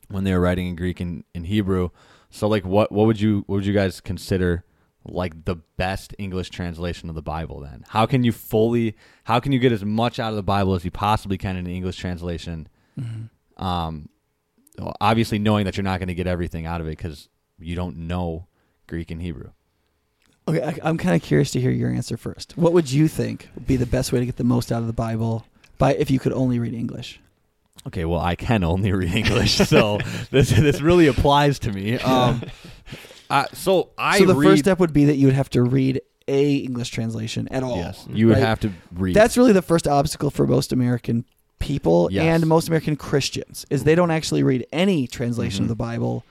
[0.09, 1.91] when they were writing in Greek and in Hebrew.
[2.31, 4.65] So like what what would you what would you guys consider
[5.05, 7.85] like the best English translation of the Bible then?
[7.89, 10.85] How can you fully how can you get as much out of the Bible as
[10.85, 12.69] you possibly can in an English translation?
[13.57, 14.09] Um
[15.01, 17.97] obviously knowing that you're not going to get everything out of it cuz you don't
[17.97, 18.47] know
[18.87, 19.51] Greek and Hebrew.
[20.49, 23.49] okay I, i'm kind of curious to hear your answer first what would you think
[23.55, 25.47] would be the best way to get the most out of the bible
[25.79, 27.21] by if you could only read english
[27.87, 29.99] Okay, well, I can only read English, so
[30.31, 31.99] this this really applies to me.
[32.05, 32.43] Um,
[33.33, 35.63] I, so I so the read, first step would be that you would have to
[35.63, 37.77] read a English translation at all.
[37.79, 38.43] Yes, you would right?
[38.47, 39.15] have to read.
[39.17, 41.25] That's really the first obstacle for most American
[41.59, 42.25] people Yes.
[42.25, 45.65] and most American Christians is they don't actually read any translation Mhm.
[45.65, 46.25] of the Bible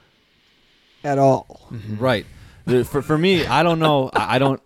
[1.03, 1.67] at all.
[1.97, 2.25] right.
[2.65, 4.09] The- for for me, I don't know.
[4.13, 4.61] I, don't.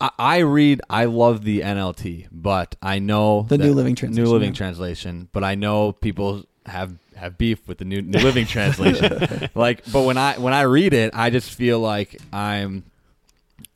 [0.00, 0.80] I, I read.
[0.88, 4.24] I love the NLT, but I know The New Living Translation.
[4.24, 4.54] New Living yeah.
[4.58, 9.48] Translation, but I know people have have beef with the New New Living Translation.
[9.54, 12.84] like, but when I when I read it, I just feel like I'm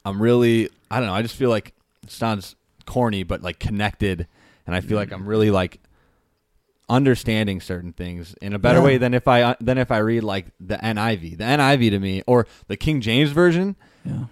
[0.05, 1.15] I'm really I don't know.
[1.15, 1.73] I just feel like
[2.03, 2.55] it sounds
[2.87, 4.27] corny, but like connected,
[4.67, 5.81] and I feel like I'm really like
[6.89, 8.85] understanding certain things in a better Yeah.
[8.85, 11.39] way than if I than if I read like the NIV.
[11.39, 13.77] The NIV to me or the King James version.
[14.05, 14.27] Yeah.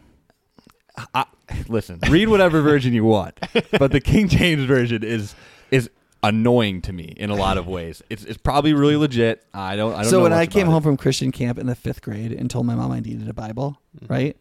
[1.12, 1.24] I,
[1.66, 3.40] listen, read whatever version you want,
[3.78, 5.34] but the King James version is
[5.72, 5.90] is
[6.28, 8.02] annoying to me in a lot of ways.
[8.10, 9.44] It's it's probably really legit.
[9.54, 9.92] I don't.
[9.94, 12.02] I don't so know when I came about home from Christian camp in the fifth
[12.02, 14.37] grade and told my mom I needed a Bible, right?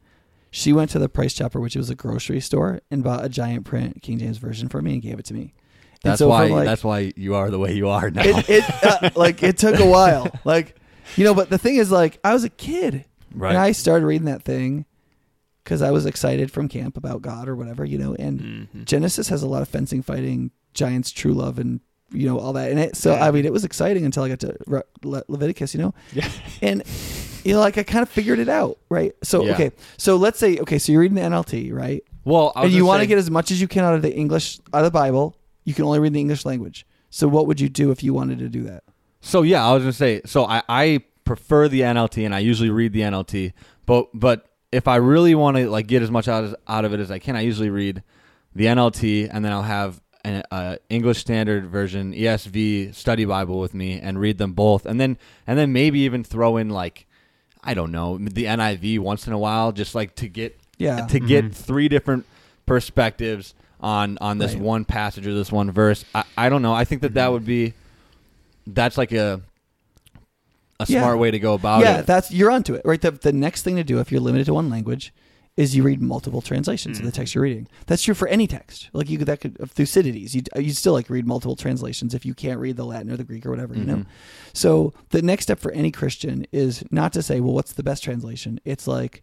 [0.49, 3.65] She went to the Price Chopper, which was a grocery store, and bought a giant
[3.65, 5.53] print King James version for me and gave it to me.
[6.03, 6.47] And That's so why.
[6.47, 8.21] like, that's why you are the way you are now.
[8.23, 10.75] it, it uh, like it took a while, like
[11.15, 11.33] you know.
[11.33, 13.49] But the thing is, like I was a kid, right.
[13.49, 14.85] and I started reading that thing
[15.63, 18.15] because I was excited from camp about God or whatever, you know.
[18.19, 18.85] And Mhm.
[18.85, 21.79] Genesis has a lot of fencing, fighting, giants, true love, and
[22.11, 22.95] you know all that in it.
[22.95, 23.25] So Yeah.
[23.25, 25.93] I mean, it was exciting until I got to Re- Le- Leviticus, you know.
[26.13, 26.29] Yeah.
[26.61, 26.83] And
[27.43, 29.13] you know, like I kind of figured it out, right?
[29.23, 29.53] So Yeah.
[29.53, 32.03] okay, so let's say okay, so you're reading the NLT, right?
[32.25, 34.59] well, and you want to get as much as you can out of the English
[34.73, 35.35] out of the Bible.
[35.65, 36.85] You can only read the English language.
[37.09, 38.83] So what would you do if you wanted to do that?
[39.21, 40.21] So yeah, I was gonna say.
[40.25, 43.53] So I, I prefer the NLT, and I usually read the NLT.
[43.85, 46.93] But but if I really want to like get as much out as, out of
[46.93, 48.03] it as I can, I usually read
[48.55, 53.73] the NLT, and then I'll have an uh, English Standard Version ESV study Bible with
[53.73, 57.05] me, and read them both, and then and then maybe even throw in like
[57.63, 61.05] I don't know the NIV once in a while, just like to get Yeah.
[61.07, 62.25] to get three different
[62.65, 64.61] perspectives on on this Right.
[64.61, 66.05] one passage or this one verse.
[66.15, 66.73] I, I don't know.
[66.73, 67.33] I think that that Mm-hmm.
[67.33, 67.73] would be
[68.65, 69.41] that's like a
[70.79, 71.01] a Yeah.
[71.01, 71.95] smart way to go about yeah, it.
[71.95, 72.99] Yeah, that's you're onto it, right?
[73.01, 75.13] The, the next thing to do if you're limited to one language
[75.55, 77.15] is you read multiple translations of the Mhm.
[77.15, 77.67] text you're reading.
[77.85, 78.89] That's true for any text.
[78.91, 82.25] Like you could that could of Thucydides, you you still like read multiple translations if
[82.25, 83.97] you can't read the Latin or the Greek or whatever, you know.
[83.97, 84.05] Mhm.
[84.53, 88.03] So the next step for any Christian is not to say, well, what's the best
[88.03, 88.59] translation?
[88.65, 89.21] It's like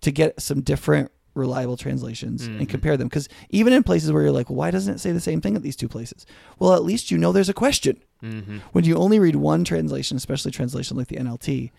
[0.00, 2.58] to get some different reliable translations Mhm.
[2.60, 3.06] and compare them.
[3.08, 5.54] Because even in places where you're like, well, why doesn't it say the same thing
[5.56, 6.26] at these two places?
[6.58, 7.98] Well, at least you know there's a question.
[8.22, 8.58] Mm-hmm.
[8.72, 11.70] When you only read one translation, especially translation like the NLT,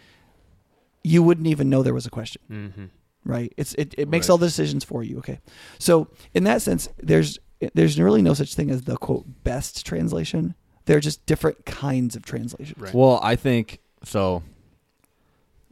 [1.04, 2.86] you wouldn't even know there was a question Mm-hmm.
[3.26, 3.52] Right?
[3.58, 4.34] It's it, it makes Right.
[4.34, 5.18] all the decisions for you.
[5.20, 5.40] Okay,
[5.80, 7.40] so in that sense, there's
[7.74, 10.56] there's really no such thing as the quote best translation.
[10.86, 12.78] They're just different kinds of translations.
[12.80, 12.94] Right.
[12.94, 14.44] Well, I think so.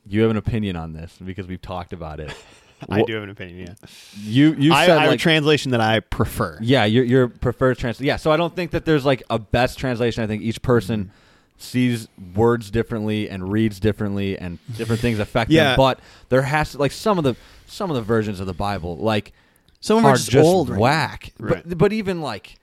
[0.05, 2.33] You have an opinion on this because we've talked about it.
[2.89, 3.67] I Wha- do have an opinion.
[3.67, 3.87] Yeah,
[4.17, 6.57] You you I, said I have like a translation that I prefer.
[6.61, 8.07] yeah your your preferred translation.
[8.07, 10.21] Yeah, so I don't think that there's like a best translation.
[10.23, 11.17] I think each person Mm-hmm.
[11.63, 15.69] Sees words differently and reads differently, and different things affect Yeah.
[15.69, 15.77] them.
[15.77, 15.99] But
[16.29, 19.33] there has to like some of the some of the versions of the Bible like
[19.79, 21.31] Some of are are just, just old, whack.
[21.39, 21.63] Right.
[21.67, 22.55] But but even like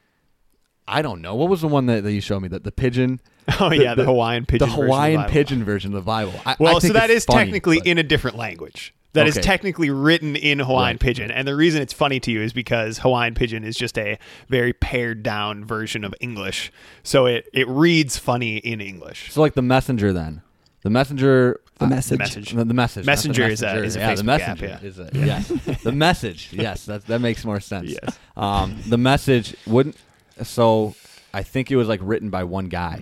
[0.87, 3.21] I don't know what was the one that, that you showed me that the Pidgin
[3.61, 4.59] Oh The- yeah, the, the- Hawaiian Pidgin.
[4.61, 5.33] the version of the Hawaiian Bible.
[5.33, 6.35] Pidgin version of the Bible.
[6.47, 8.95] I, I Well, so think that it's funny, technically but- in a different language.
[9.13, 9.43] That is Okay.
[9.45, 11.01] technically written in Hawaiian Right.
[11.01, 14.19] Pidgin, and the reason it's funny to you is because Hawaiian Pidgin is just a
[14.49, 16.71] very pared down version of English,
[17.03, 19.33] so it it reads funny in English.
[19.33, 20.43] so like the messenger then.
[20.83, 22.19] The messenger The uh, message.
[22.19, 22.51] message.
[22.53, 23.05] The, the message.
[23.05, 24.89] not the Messenger is a- is a yeah, the Facebook app, messenger yeah.
[24.89, 25.83] is a yes.
[25.83, 26.49] the message.
[26.53, 27.91] Yes, that that makes more sense.
[27.91, 28.19] Yes.
[28.37, 29.97] Um, the message wouldn't.
[30.43, 30.95] So
[31.35, 33.01] I think it was like written by one guy.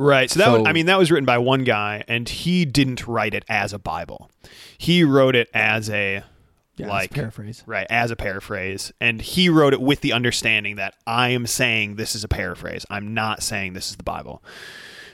[0.00, 0.30] Right.
[0.30, 3.34] So that So- I mean that was written by one guy, and he didn't write
[3.34, 4.30] it as a Bible.
[4.78, 6.22] He wrote it as a
[6.76, 7.64] Yeah, like paraphrase.
[7.66, 11.96] right as a paraphrase, and he wrote it with the understanding that I am saying
[11.96, 12.86] this is a paraphrase.
[12.88, 14.42] I'm not saying this is the Bible.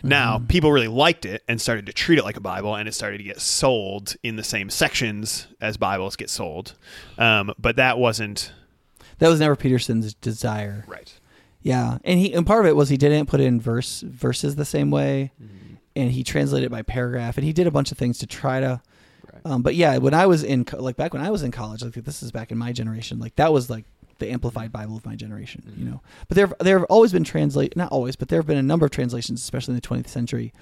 [0.02, 0.46] Now, Mm-hmm.
[0.48, 3.16] people really liked it and started to treat it like a Bible, and it started
[3.18, 6.74] to get sold in the same sections as Bibles get sold.
[7.16, 8.52] Um, but that wasn't
[9.18, 10.84] That was never Peterson's desire.
[10.86, 11.10] right.
[11.64, 14.64] Yeah, and he and part of it was he didn't put in verse verses the
[14.66, 15.74] same way, Mm-hmm.
[15.96, 18.60] and he translated it by paragraph, and he did a bunch of things to try
[18.60, 18.80] to.
[19.32, 19.42] Right.
[19.46, 21.82] Um, but yeah, when I was in co- like back when I was in college,
[21.82, 23.86] like this is back in my generation, like that was like
[24.18, 25.80] the amplified Bible of my generation, Mm-hmm.
[25.82, 26.02] you know.
[26.28, 28.84] But there there have always been translate not always, but there have been a number
[28.84, 30.52] of translations, especially in the 20th century,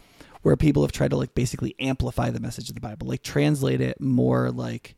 [0.43, 3.81] where people have tried to like basically amplify the message of the Bible, like translate
[3.81, 4.95] it more like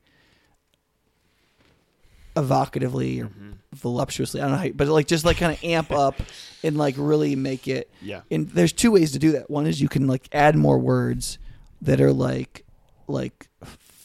[2.36, 3.50] evocatively or Mm-hmm.
[3.74, 4.40] voluptuously.
[4.40, 6.14] I don't know, how, you- but like just like kind of amp up
[6.62, 7.90] and like really make it.
[8.02, 8.20] Yeah.
[8.30, 9.50] And there's two ways to do that.
[9.50, 11.38] One is you can like add more words
[11.82, 12.64] that are like
[13.08, 13.48] like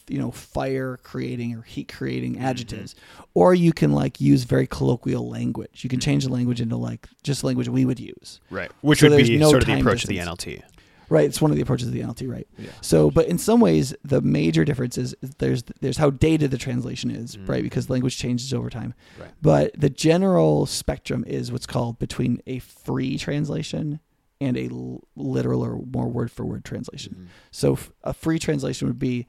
[0.08, 2.44] you know fire creating or heat creating Mm-hmm.
[2.44, 2.94] adjectives,
[3.34, 5.84] or you can like use very colloquial language.
[5.84, 8.40] You can change the language into like just language we would use.
[8.50, 8.70] Right.
[8.80, 10.18] Which So would be no sort of the approach of the.
[10.18, 10.62] NLT.
[11.10, 12.46] Right, it's one of the approaches of the NLT, right?
[12.56, 12.70] Yeah.
[12.80, 17.10] So, but in some ways, the major difference is there's there's how dated the translation
[17.10, 17.62] is, right?
[17.62, 18.94] Because language changes over time.
[19.18, 19.22] Mm.
[19.22, 19.30] Right.
[19.42, 24.00] But the general spectrum is what's called between a free translation
[24.40, 24.70] and a
[25.16, 27.14] literal or more word for word translation.
[27.14, 27.26] Mm-hmm.
[27.50, 29.26] So, f- a free translation would be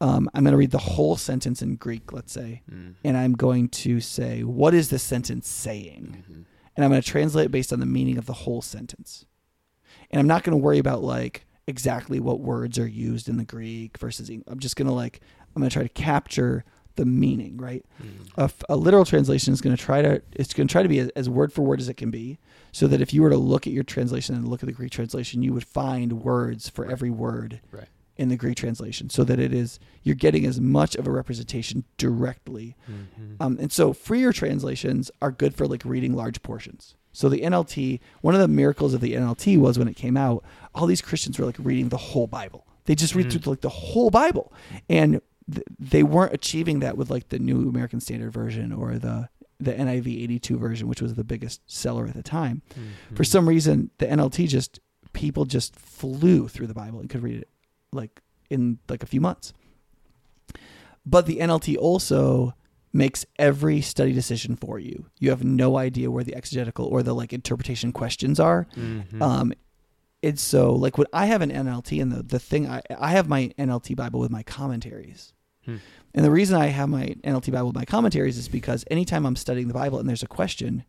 [0.00, 2.92] um, I'm going to read the whole sentence in Greek, let's say, Mm-hmm.
[3.04, 6.24] and I'm going to say, what is this sentence saying?
[6.24, 6.40] Mm-hmm.
[6.76, 9.26] And I'm going to translate it based on the meaning of the whole sentence.
[10.10, 13.44] And I'm not going to worry about like exactly what words are used in the
[13.44, 15.20] Greek versus Eng- I'm just going to like
[15.54, 16.64] I'm going to try to capture
[16.96, 17.84] the meaning, right?
[18.36, 20.88] A, f- a literal translation is going to try to it's going to try to
[20.88, 22.38] be as, as word for word as it can be,
[22.72, 24.90] so that if you were to look at your translation and look at the Greek
[24.90, 27.86] translation, you would find words for every word Right.
[28.16, 31.84] in the Greek translation, so that it is you're getting as much of a representation
[31.96, 32.76] directly.
[33.40, 36.96] Um, and so freer translations are good for like reading large portions.
[37.12, 40.44] So the NLT, one of the miracles of the NLT was when it came out,
[40.74, 42.66] all these Christians were like reading the whole Bible.
[42.84, 43.46] They just read through mm.
[43.48, 44.52] like the whole Bible,
[44.88, 45.20] and
[45.52, 49.72] th- they weren't achieving that with like the New American Standard Version or the the
[49.72, 52.62] NIV 82 version, which was the biggest seller at the time.
[52.70, 53.14] Mm-hmm.
[53.14, 54.80] For some reason, the NLT just
[55.12, 57.48] people just flew through the Bible and could read it
[57.92, 59.52] like in like a few months.
[61.04, 62.54] But the NLT also
[62.92, 65.06] makes every study decision for you.
[65.18, 68.66] You have no idea where the exegetical or the like interpretation questions are.
[68.76, 69.22] Mm-hmm.
[69.22, 69.52] Um,
[70.22, 73.28] it's so like when I have an NLT and the the thing I I have
[73.28, 75.32] my NLT Bible with my commentaries.
[75.64, 75.76] Hmm.
[76.14, 79.36] And the reason I have my NLT Bible with my commentaries is because anytime I'm
[79.36, 80.84] studying the Bible and there's a question,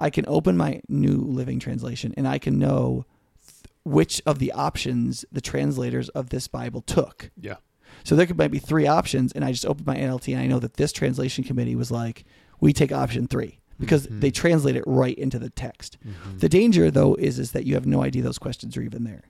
[0.00, 3.04] I can open my New Living Translation and I can know
[3.46, 7.30] th- which of the options the translators of this Bible took.
[7.40, 7.56] Yeah.
[8.04, 10.46] So there could might be three options, and I just open my NLT and I
[10.46, 12.24] know that this translation committee was like,
[12.60, 14.20] we take option three because Mhm.
[14.20, 15.96] they translate it right into the text.
[16.06, 16.38] Mhm.
[16.40, 19.24] The danger though is is that you have no idea those questions are even there.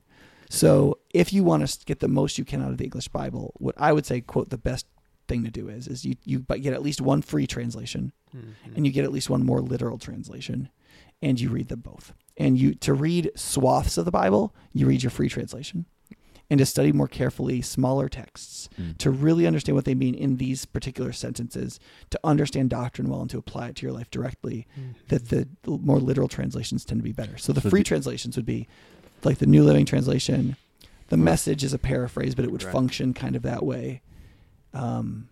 [0.51, 3.55] So if you want to get the most you can out of the English Bible,
[3.59, 4.87] what I would say, quote, the best
[5.27, 8.77] thing to do is is you you get at least one free translation Mhm.
[8.77, 10.69] and you get at least one more literal translation
[11.23, 12.13] and you read them both.
[12.37, 15.87] And you to read swaths of the Bible, you read your free translation.
[16.51, 18.99] And to study more carefully smaller texts, Mm.
[18.99, 21.81] to really understand what they mean in these particular sentences,
[22.11, 24.67] to understand doctrine well and to apply it to your life directly,
[25.09, 27.39] that the more literal translations tend to be better.
[27.39, 28.69] So the So free the- translations would be
[29.25, 30.57] like the New Living Translation.
[31.09, 32.73] The message is a paraphrase, but it would Right.
[32.73, 34.03] function kind of that way.
[34.75, 35.29] Um,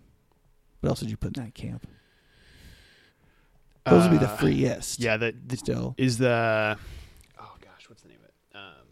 [0.80, 1.86] what else would you put in that camp?
[3.84, 4.98] Those would be the Uh, freest.
[5.00, 5.94] Yeah, the, the Still.
[5.98, 6.78] is the
[7.38, 8.34] oh gosh, what's the name of it?
[8.56, 8.86] Um,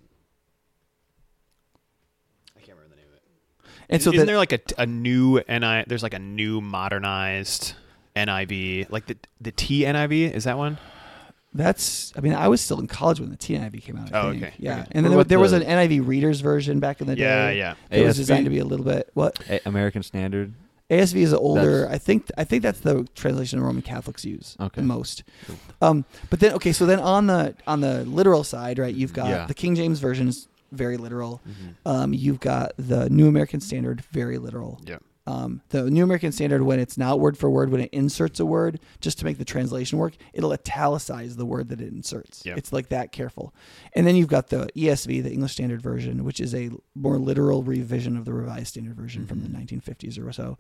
[2.57, 3.80] I can't remember the name of it.
[3.91, 5.85] And so isn't that, there like a, a new NI?
[5.87, 7.75] There's like a new modernized
[8.17, 10.33] NIV, like the the TNIV.
[10.33, 10.79] Is that one?
[11.53, 14.15] that's, I mean, I was still in college when the TNIV came out.
[14.15, 14.45] I Oh, think.
[14.45, 14.55] okay.
[14.59, 14.81] Yeah.
[14.83, 14.89] Okay.
[14.93, 17.49] And then What there, about there was an NIV reader's version back in the Yeah,
[17.49, 17.59] day.
[17.59, 17.75] yeah.
[17.91, 17.99] Yeah.
[17.99, 19.41] It was designed to be a little bit, what?
[19.51, 20.53] A- American Standard.
[20.91, 21.81] ASV is older.
[21.81, 24.81] That's- I think I think that's the translation Roman Catholics use Okay.
[24.83, 25.25] most.
[25.47, 25.57] Cool.
[25.83, 28.95] Um, but then okay, so then on the on the literal side, right?
[28.95, 29.47] You've got Yeah.
[29.47, 31.41] the King James version is very literal.
[31.49, 31.69] Mm-hmm.
[31.89, 34.81] Um, you've got the New American Standard, very literal.
[34.87, 34.99] Yeah.
[35.27, 38.47] Um, the New American Standard, when it's not word for word, when it inserts a
[38.47, 42.43] word just to make the translation work, it'll italicize the word that it inserts.
[42.45, 43.55] It's like that careful.
[43.95, 47.63] And then you've got the ESV, the English Standard Version, which is a more literal
[47.63, 49.53] revision of the Revised Standard Version from the Mhm.
[49.53, 50.59] 1950s or so.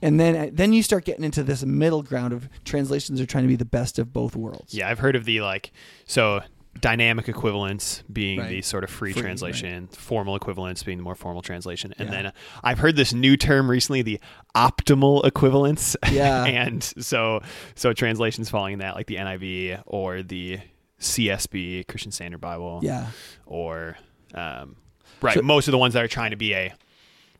[0.00, 3.48] And then then you start getting into this middle ground of translations are trying to
[3.48, 4.72] be the best of both worlds.
[4.74, 5.70] Yeah, I've heard of the like
[6.06, 6.40] so
[6.80, 8.48] dynamic equivalence being Right.
[8.48, 12.14] the sort of free, Free, translation, formal equivalence being the more formal translation, and Yeah.
[12.14, 12.32] then uh,
[12.64, 14.20] I've heard this new term recently, the
[14.56, 15.96] optimal equivalence.
[16.10, 16.44] Yeah.
[16.46, 17.40] and so
[17.74, 20.60] so translations falling in that like the NIV or the
[20.98, 23.08] CSB Christian Standard Bible Yeah.
[23.46, 23.96] or
[24.34, 24.76] um,
[25.20, 26.72] right So- most of the ones that are trying to be a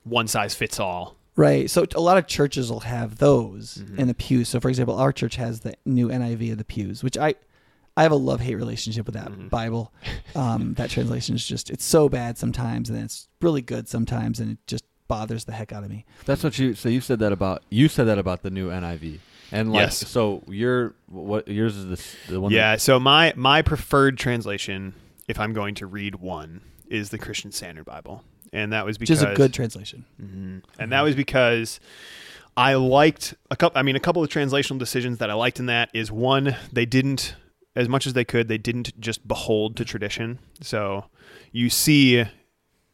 [0.05, 1.16] one size fits all.
[1.37, 1.71] Right.
[1.71, 3.99] So a lot of churches will have those Mhm.
[3.99, 4.49] in the pews.
[4.51, 7.37] So for example, our church has the new NIV of the pews, which I
[7.96, 9.50] I have a love hate relationship with that Mhm.
[9.50, 9.92] Bible.
[10.35, 14.40] Um, that translation is just it's so bad sometimes, and then it's really good sometimes,
[14.40, 16.05] and it just bothers the heck out of me.
[16.24, 16.74] That's what you.
[16.74, 19.18] So you said that about you said that about the new NIV,
[19.50, 20.09] and like Yes.
[20.09, 22.50] so your what yours is this the one.
[22.52, 24.94] Yeah, so my my preferred translation
[25.28, 28.24] if I'm going to read one is the Christian Standard Bible.
[28.55, 30.05] And that was because is a good translation.
[30.22, 30.62] Mhm.
[30.78, 31.81] And that was because
[32.57, 33.78] I liked a couple.
[33.78, 36.85] I mean, a couple of translational decisions that I liked in that is one, they
[36.85, 37.35] didn't,
[37.75, 40.39] as much as they could, they didn't just behold to tradition.
[40.61, 41.07] So
[41.53, 42.25] you see,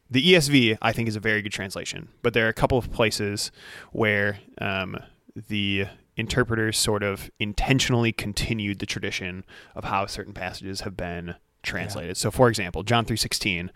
[0.09, 2.91] the ESV I think is a very good translation, but there are a couple of
[2.91, 3.51] places
[3.91, 4.97] where um,
[5.35, 12.17] the interpreters sort of intentionally continued the tradition of how certain passages have been translated.
[12.17, 13.71] So, for example, John three sixteen,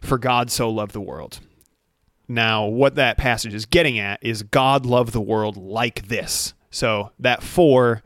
[0.00, 1.40] for God so loved the world.
[2.28, 6.54] Now, what that passage is getting at is God loved the world like this.
[6.70, 8.02] So that for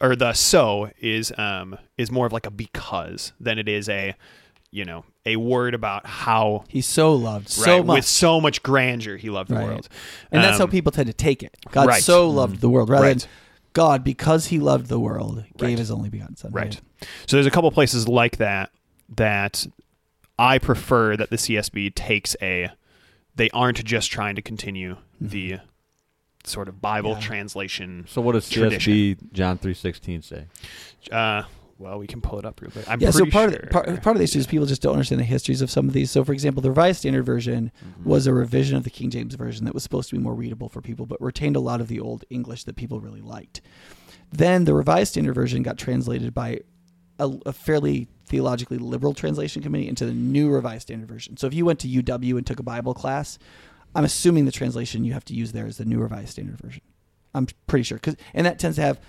[0.00, 4.14] or the so is um is more of like a because than it is a
[4.70, 9.16] you know a word about how He's so loved so much, with so much grandeur
[9.16, 9.64] he loved the Right.
[9.66, 9.88] world.
[10.30, 11.56] and that's how Um, people tend to take it.
[11.70, 12.02] God right.
[12.02, 13.18] so loved the world, rather Right.
[13.18, 13.28] than
[13.72, 15.78] God because He loved the world gave Right.
[15.78, 16.50] His only begotten Son.
[16.52, 16.80] Right.
[17.26, 18.70] So there's a couple places like that
[19.16, 19.66] that
[20.38, 22.70] I prefer that the CSB takes a
[23.34, 25.58] they aren't just trying to continue the
[26.48, 27.20] sort of Bible Yeah.
[27.20, 28.04] translation.
[28.08, 28.92] So what does Tradition.
[28.92, 30.46] CSB John three sixteen say?
[31.10, 31.42] Uh,
[31.78, 32.88] well, we can pull it up real quick.
[32.88, 33.58] I'm yeah, so part sure.
[33.60, 35.70] of the, part, part of the issue is people just don't understand the histories of
[35.70, 36.10] some of these.
[36.10, 38.08] So, for example, the Revised Standard Version Mm-hmm.
[38.08, 40.68] was a revision of the King James Version that was supposed to be more readable
[40.70, 43.60] for people, but retained a lot of the old English that people really liked.
[44.32, 46.60] Then the Revised Standard Version got translated by
[47.18, 51.36] a, a fairly theologically liberal translation committee into the new Revised Standard Version.
[51.36, 53.38] So, if you went to UW and took a Bible class,
[53.96, 56.82] I'm assuming the translation you have to use there is the new Revised Standard Version.
[57.34, 59.00] I'm pretty sure, because and that tends to have.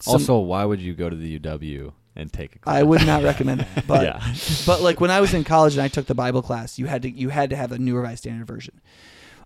[0.00, 2.74] Some, also, why would you go to the UW and take a class?
[2.74, 4.34] I would not recommend that, but yeah.
[4.66, 7.02] but like when I was in college and I took the Bible class, you had
[7.02, 8.80] to you had to have a New Revised Standard Version.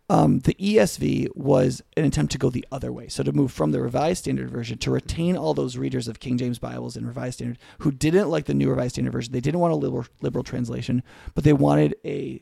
[0.08, 3.72] Um, the ESV was an attempt to go the other way, so to move from
[3.72, 7.34] the Revised Standard Version to retain all those readers of King James Bibles and Revised
[7.34, 9.32] Standard who didn't like the New Revised Standard Version.
[9.32, 11.02] They didn't want a liberal, liberal translation,
[11.34, 12.40] but they wanted a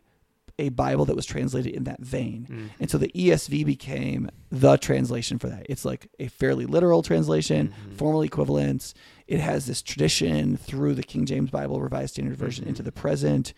[0.58, 2.46] a Bible that was translated in that vein.
[2.50, 2.68] Mm.
[2.80, 5.66] And so the ESV became the translation for that.
[5.68, 7.94] It's like a fairly literal translation, Mhm.
[7.96, 8.94] formal equivalence.
[9.26, 12.68] It has this tradition through the King James Bible Revised Standard Version Mhm.
[12.68, 13.52] into the present,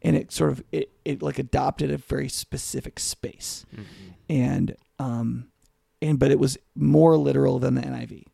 [0.00, 3.82] and it sort of it, it like adopted a very specific space, Mhm.
[4.30, 5.48] and um,
[6.00, 8.24] and but it was more literal than the NIV.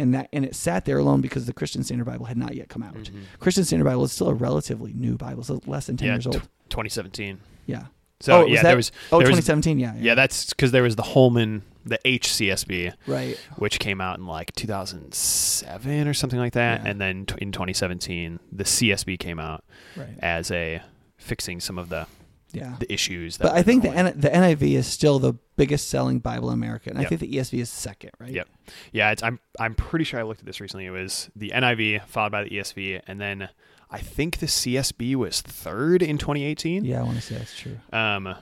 [0.00, 2.68] and that and it sat there alone because the Christian Standard Bible had not yet
[2.68, 2.94] come out.
[2.94, 3.22] Mhm.
[3.40, 6.26] Christian Standard Bible is still a relatively new Bible, so less than ten Yeah, years
[6.28, 6.36] old.
[6.36, 7.38] tw- 2017.
[7.68, 7.84] Yeah.
[8.20, 9.78] So Oh, was yeah, that- there was Oh, there was- 2017.
[9.78, 13.36] yeah, yeah, that's because there was the Holman, the HCSB, right.
[13.56, 16.90] which came out in like 2007 or something like that, Yeah.
[16.90, 19.64] and then in 2017 the CSB came out
[19.96, 20.08] Right.
[20.20, 20.82] as a
[21.16, 22.06] fixing some of the
[22.52, 22.76] Yeah.
[22.78, 23.36] the issues.
[23.38, 23.90] That But I think the.
[23.90, 27.30] N- the NIV is still the biggest selling Bible in America, and I think the
[27.32, 28.32] ESV is second, right?
[28.32, 28.48] Yep.
[28.92, 30.86] yeah, it's, I'm I'm pretty sure I looked at this recently.
[30.86, 33.48] It was the NIV followed by the ESV, and then
[33.90, 36.84] I think the CSB was third in 2018.
[36.84, 37.78] Yeah, I want to say that's true.
[37.92, 38.34] Um,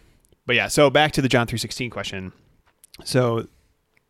[0.45, 2.33] but yeah, so back to the John three sixteen question.
[3.05, 3.49] So,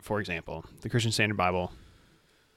[0.01, 1.73] for example, the Christian Standard Bible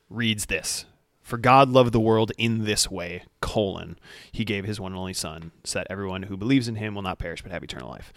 [0.10, 0.86] reads this:
[1.30, 3.98] "For God loved the world in this way: colon
[4.32, 7.02] He gave His one and only Son, so that everyone who believes in Him will
[7.02, 8.12] not perish but have eternal life."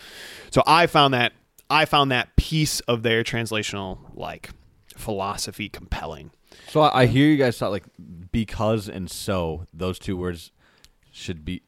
[0.50, 1.32] So I found that
[1.70, 4.50] I found that piece of their translational like
[4.96, 6.30] philosophy compelling.
[6.68, 7.84] So I, I hear you guys thought like
[8.30, 10.50] because and so those two words
[11.12, 11.62] should be.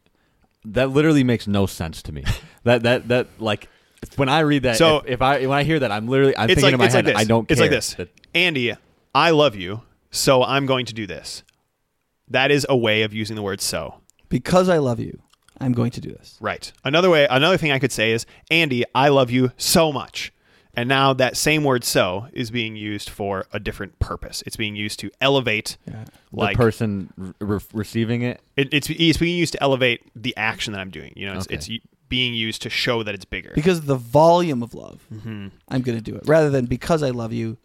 [0.64, 2.24] That literally makes no sense to me.
[2.64, 3.68] that that that like
[4.16, 6.48] when I read that, So- if, if I when I hear that, I'm literally I'm
[6.48, 7.16] thinking like in my head, like.
[7.16, 7.50] I don't.
[7.50, 7.96] It's like this.
[8.34, 8.74] Andy,
[9.14, 9.82] I love you,
[10.14, 11.42] so I'm going to do this.
[12.28, 14.00] That is a way of using the word so.
[14.28, 15.20] Because I love you,
[15.60, 16.36] I'm going to do this.
[16.40, 16.72] Right.
[16.84, 20.32] Another way, another thing I could say is, Andy, I love you so much.
[20.76, 24.42] And now that same word so is being used for a different purpose.
[24.44, 26.04] It's being used to elevate, Yeah.
[26.32, 28.40] the person re- re- receiving it.
[28.56, 31.12] it, it's, it's being used to elevate the action that I'm doing.
[31.14, 31.54] You know, it's, Okay.
[31.54, 31.70] it's
[32.08, 33.52] being used to show that it's bigger.
[33.54, 35.52] Because of the volume of love, Mhm.
[35.68, 37.56] I'm going to do it rather than because I love you,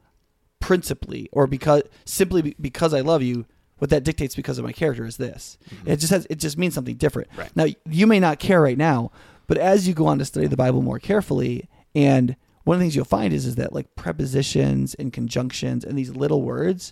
[0.60, 3.46] principally, or because simply because I love you.
[3.78, 5.58] What that dictates because of my character is this.
[5.86, 6.28] It just has.
[6.30, 7.30] It just means something different.
[7.30, 7.40] Mm-hmm.
[7.40, 7.56] Right.
[7.56, 9.10] Now you may not care right now,
[9.48, 12.36] but as you go on to study the Bible more carefully, and
[12.66, 16.12] one of the things you'll find is is that like prepositions and conjunctions and these
[16.16, 16.92] little words,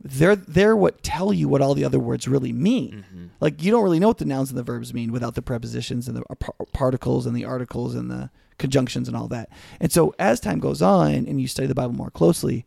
[0.00, 3.04] they're they're what tell you what all the other words really mean.
[3.06, 3.26] Mm-hmm.
[3.40, 6.08] Like you don't really know what the nouns and the verbs mean without the prepositions
[6.08, 9.48] and the par- particles and the articles and the conjunctions and all that.
[9.80, 12.64] And so as time goes on and you study the Bible more closely,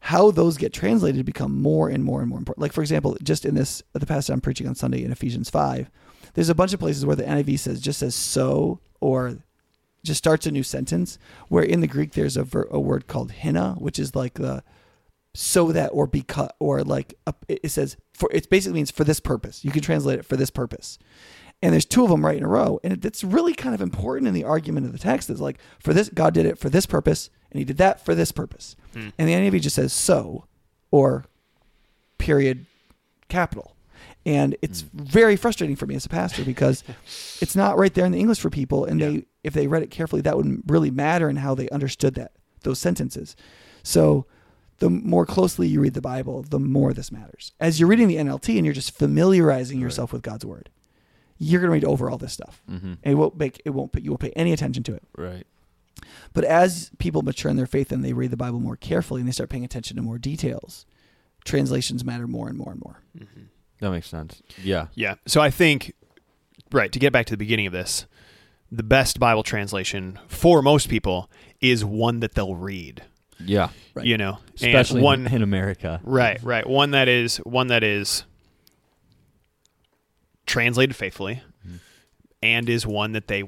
[0.00, 2.62] how those get translated become more and more and more important.
[2.62, 5.90] Like for example, just in this the passage I'm preaching on Sunday in Ephesians five,
[6.34, 9.38] there's a bunch of places where the NIV says just says so or
[10.04, 11.18] just starts a new sentence.
[11.48, 14.62] Where in the Greek there's a, ver- a word called hina, which is like the
[15.34, 19.20] so that or because or like a, it says for it basically means for this
[19.20, 19.64] purpose.
[19.64, 20.98] You can translate it for this purpose.
[21.64, 24.28] And there's two of them right in a row, and it's really kind of important
[24.28, 25.30] in the argument of the text.
[25.30, 28.14] Is like for this, God did it for this purpose, and He did that for
[28.14, 28.76] this purpose.
[28.92, 29.08] Hmm.
[29.16, 30.44] And the NIV just says so,
[30.90, 31.24] or
[32.18, 32.66] period,
[33.30, 33.76] capital.
[34.26, 36.84] And it's very frustrating for me as a pastor because
[37.40, 39.90] it's not right there in the English for people, and they if they read it
[39.90, 43.36] carefully, that would really matter in how they understood that those sentences.
[43.82, 44.26] So
[44.80, 47.52] the more closely you read the Bible, the more this matters.
[47.58, 50.68] As you're reading the NLT and you're just familiarizing yourself with God's word,
[51.44, 52.86] you're going to read over all this stuff, Mm-hmm.
[53.02, 55.02] and it won't make it won't you won't pay any attention to it.
[55.16, 55.46] Right.
[56.32, 59.28] But as people mature in their faith and they read the Bible more carefully and
[59.28, 60.84] they start paying attention to more details,
[61.44, 63.00] translations matter more and more and more.
[63.80, 64.42] That makes sense.
[64.62, 64.88] Yeah.
[64.94, 65.14] Yeah.
[65.26, 65.94] So I think,
[66.72, 68.06] right, to get back to the beginning of this,
[68.72, 71.30] the best Bible translation for most people
[71.60, 73.02] is one that they'll read.
[73.38, 73.68] Yeah.
[73.94, 74.06] Right.
[74.06, 76.00] You know, Especially and one in America.
[76.04, 76.66] Right, right.
[76.68, 78.24] One that is one that is
[80.54, 81.76] translated faithfully Mm-hmm.
[82.42, 83.44] and is one that they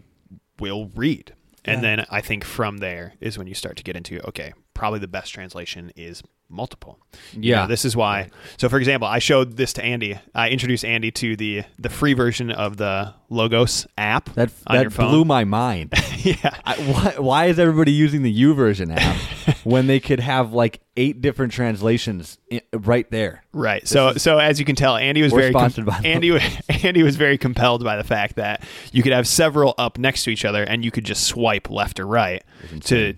[0.59, 1.35] will read.
[1.65, 4.99] And then I think from there is when you start to get into okay, probably
[5.01, 7.01] the best translation is multiple.
[7.33, 7.63] You Yeah.
[7.63, 8.29] know, this is why.
[8.57, 10.17] So, for example, I showed this to Andy.
[10.35, 15.25] I introduced Andy to the the free version of the Logos app That that blew
[15.25, 15.93] my mind.
[16.19, 20.81] yeah, I, why, why is everybody using the YouVersion app when they could have like
[20.97, 23.43] eight different translations i- right there?
[23.53, 23.89] Right.
[23.89, 25.69] So so as you can tell, Andy was very by.
[26.05, 26.39] Andy
[26.85, 28.63] Andy was very compelled by the fact that
[28.93, 31.99] you could have several up next to each other and you could just swipe left
[31.99, 32.45] or right
[32.85, 33.15] to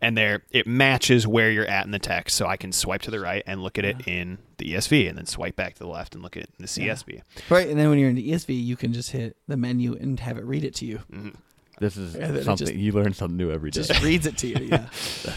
[0.00, 2.36] and there it matches where you're at in the text.
[2.36, 5.18] So I can swipe to the right and look at it in the ESV and
[5.18, 7.22] then swipe back to the left and look at it in the CSB.
[7.50, 10.18] Right, and then when you're in the ESV, you can just hit the menu and
[10.20, 10.98] have it read it to you.
[11.12, 11.30] Mm-hmm.
[11.80, 13.82] This is Yeah, that it something just- you learn something new every day.
[13.82, 14.68] Just reads it to you.
[14.70, 15.34] Yeah.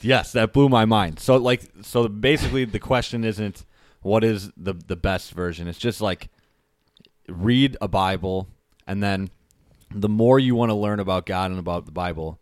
[0.00, 1.18] yes, that blew my mind.
[1.20, 3.64] So like, so basically, the question isn't
[4.02, 5.68] what is the the best version.
[5.68, 6.28] It's just like
[7.28, 8.48] read a Bible,
[8.86, 9.30] and then
[9.94, 12.40] the more you want to learn about God and about the Bible,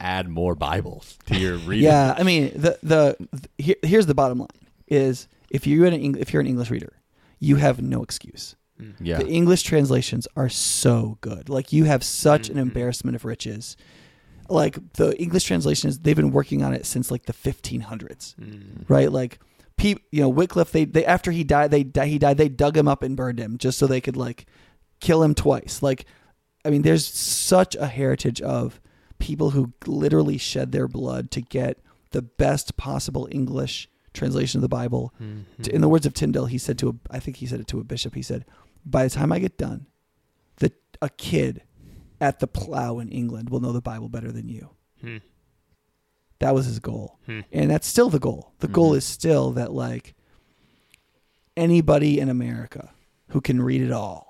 [0.00, 1.84] add more Bibles to your reading.
[1.84, 4.48] yeah, I mean, the the, the here, here's the bottom line:
[4.88, 6.92] is if you're an Eng- if you're an English reader,
[7.38, 8.56] you have no excuse.
[9.00, 9.18] yeah.
[9.18, 11.48] The English translations are so good.
[11.48, 13.76] Like you have such an embarrassment of riches.
[14.48, 18.84] like the English translations, they've been working on it since like the 1500s, Mm.
[18.88, 19.12] right?
[19.12, 19.38] Like,
[19.76, 20.72] pe- you know, Wycliffe.
[20.72, 22.36] They they after he died, they di- he died.
[22.38, 24.46] They dug him up and burned him just so they could like
[25.00, 25.82] kill him twice.
[25.82, 26.04] Like,
[26.64, 28.80] I mean, there's such a heritage of
[29.20, 31.78] people who literally shed their blood to get
[32.10, 35.14] the best possible English translation of the Bible.
[35.20, 35.68] Mhm.
[35.68, 37.78] In the words of Tyndale, he said to a, I think he said it to
[37.78, 38.16] a bishop.
[38.16, 38.44] He said,
[38.84, 39.86] "By the time I get done,
[40.56, 41.62] the a kid
[42.20, 45.18] at the plow in England will know the Bible better than you." Hmm.
[46.40, 47.40] That was his goal, Hmm.
[47.52, 48.52] and that's still the goal.
[48.58, 48.96] The goal Mhm.
[48.96, 50.14] is still that like
[51.56, 52.92] anybody in America
[53.28, 54.29] who can read it all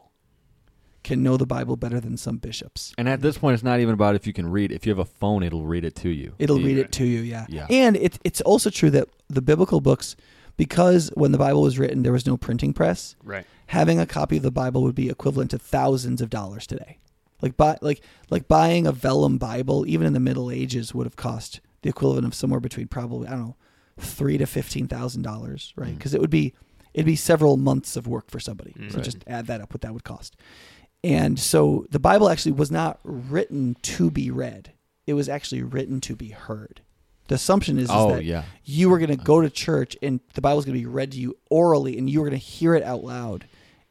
[1.03, 2.93] can know the Bible better than some bishops.
[2.99, 4.71] And at this point, it's not even about if you can read.
[4.71, 6.35] If you have a phone, it'll read it to you.
[6.39, 7.47] It'll The- read it to you, yeah.
[7.49, 7.67] Yeah.
[7.71, 10.15] And it, it's also true that the biblical books,
[10.57, 13.17] because when the Bible was written, there was no printing press.
[13.25, 13.47] Right.
[13.67, 16.99] having a copy of the Bible would be equivalent to thousands of dollars today.
[17.41, 21.15] Like buy like like buying a vellum Bible, even in the Middle Ages, would have
[21.17, 23.57] cost the equivalent of somewhere between probably I don't know
[23.97, 25.91] three to fifteen thousand dollars, right?
[25.93, 25.99] Mhm.
[25.99, 26.53] Because it would be
[26.93, 28.73] it'd be several months of work for somebody.
[28.73, 28.91] Mm.
[28.91, 29.05] So Right.
[29.05, 30.35] just add that up, what that would cost.
[31.03, 34.73] And so the Bible actually was not written to be read;
[35.07, 36.83] it was actually written to be heard.
[37.29, 38.43] The assumption is, is Oh that yeah.
[38.65, 41.13] you were going to go to church and the Bible was going to be read
[41.13, 43.47] to you orally and you were going to hear it out loud.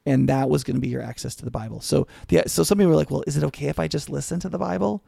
[0.05, 1.79] And that was going to be your access to the Bible.
[1.79, 4.39] So, the, so some people were like, well, is it okay if I just listen
[4.41, 5.03] to the Bible?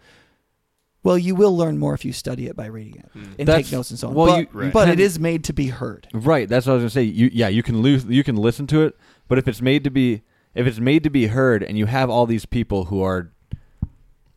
[1.04, 3.36] Well, you will learn more if you study it by reading it Mm.
[3.40, 4.14] and That's- take notes and so on.
[4.14, 4.72] well, but you- Right.
[4.74, 6.08] but it is made to be heard.
[6.14, 6.48] Right.
[6.48, 7.04] That's what I was gonna say.
[7.04, 8.06] You yeah, you can lose.
[8.06, 8.96] You can listen to it,
[9.28, 10.22] but if it's made to be,
[10.54, 13.32] if it's made to be heard, and you have all these people who are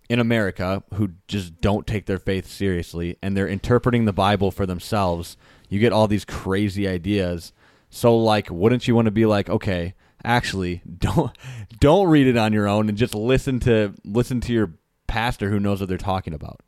[0.08, 4.66] in America who just don't take their faith seriously, and they're interpreting the Bible for
[4.66, 5.36] themselves,
[5.68, 7.52] you get all these crazy ideas.
[7.90, 9.94] So like, wouldn't you want to be like, okay,
[10.24, 11.36] actually, don't
[11.80, 14.74] don't read it on your own and just listen to listen to your
[15.06, 16.60] pastor who knows what they're talking about.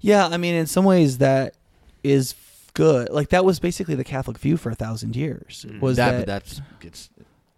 [0.00, 1.54] Yeah, I mean, in some ways, that
[2.04, 2.34] is
[2.74, 3.10] good.
[3.10, 5.66] Like, that was basically the Catholic view for a thousand years.
[5.68, 5.80] Mm.
[5.80, 7.10] Was that, that, but that's it's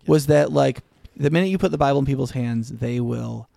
[0.07, 0.81] was that like
[1.19, 3.49] the minute you put the Bible in people's hands, they will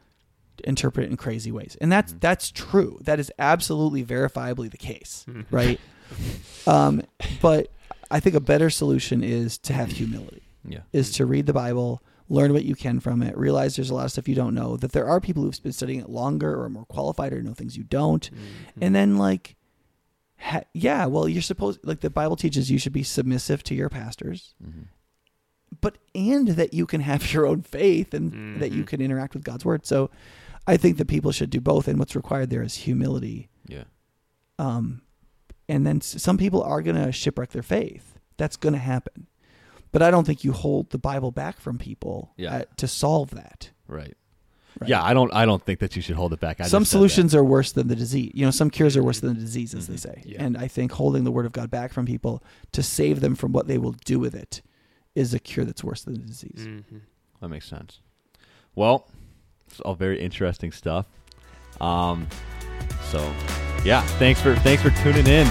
[0.65, 2.19] interpret it in crazy ways, and that's Mhm.
[2.19, 2.99] that's true.
[3.03, 5.45] That is absolutely verifiably the case, Mhm.
[5.49, 5.79] right?
[6.67, 7.01] um,
[7.41, 7.71] but
[8.11, 10.41] I think a better solution is to have humility.
[10.67, 10.81] yeah.
[10.93, 14.05] Is to read the Bible, learn what you can from it, realize there's a lot
[14.05, 16.65] of stuff you don't know, that there are people who've been studying it longer or
[16.65, 18.37] are more qualified or know things you don't, Mhm.
[18.81, 19.55] and then like.
[20.43, 23.89] Ha- yeah, well, you're supposed like the Bible teaches you should be submissive to your
[23.89, 24.85] pastors, Mhm.
[25.79, 28.87] But and that you can have your own faith and that you Mhm.
[28.87, 29.85] can interact with God's word.
[29.85, 30.09] So
[30.67, 33.49] I think that people should do both and what's required there is humility.
[33.67, 33.85] Yeah.
[34.59, 35.01] Um
[35.69, 38.17] and then some people are going to shipwreck their faith.
[38.35, 39.27] That's going to happen.
[39.93, 42.53] But I don't think you hold the Bible back from people Yeah.
[42.55, 43.69] uh, to solve that.
[43.87, 44.17] Right.
[44.79, 44.89] Right.
[44.89, 45.33] Yeah, I don't.
[45.33, 46.61] I don't think that you should hold it back.
[46.61, 46.87] I some that.
[46.89, 48.31] solutions are worse than the disease.
[48.33, 49.99] You know, some cures are worse than the disease, as they Mhm.
[49.99, 50.23] say.
[50.25, 50.43] Yeah.
[50.43, 52.41] And I think holding the word of God back from people
[52.71, 54.61] to save them from what they will do with it
[55.15, 56.65] is a cure that's worse than the disease.
[56.67, 57.01] Mhm.
[57.41, 57.99] That makes sense.
[58.75, 59.07] Well,
[59.67, 61.05] it's all very interesting stuff.
[61.79, 62.27] Um,
[63.09, 63.19] so
[63.83, 65.47] yeah, thanks for thanks for tuning in.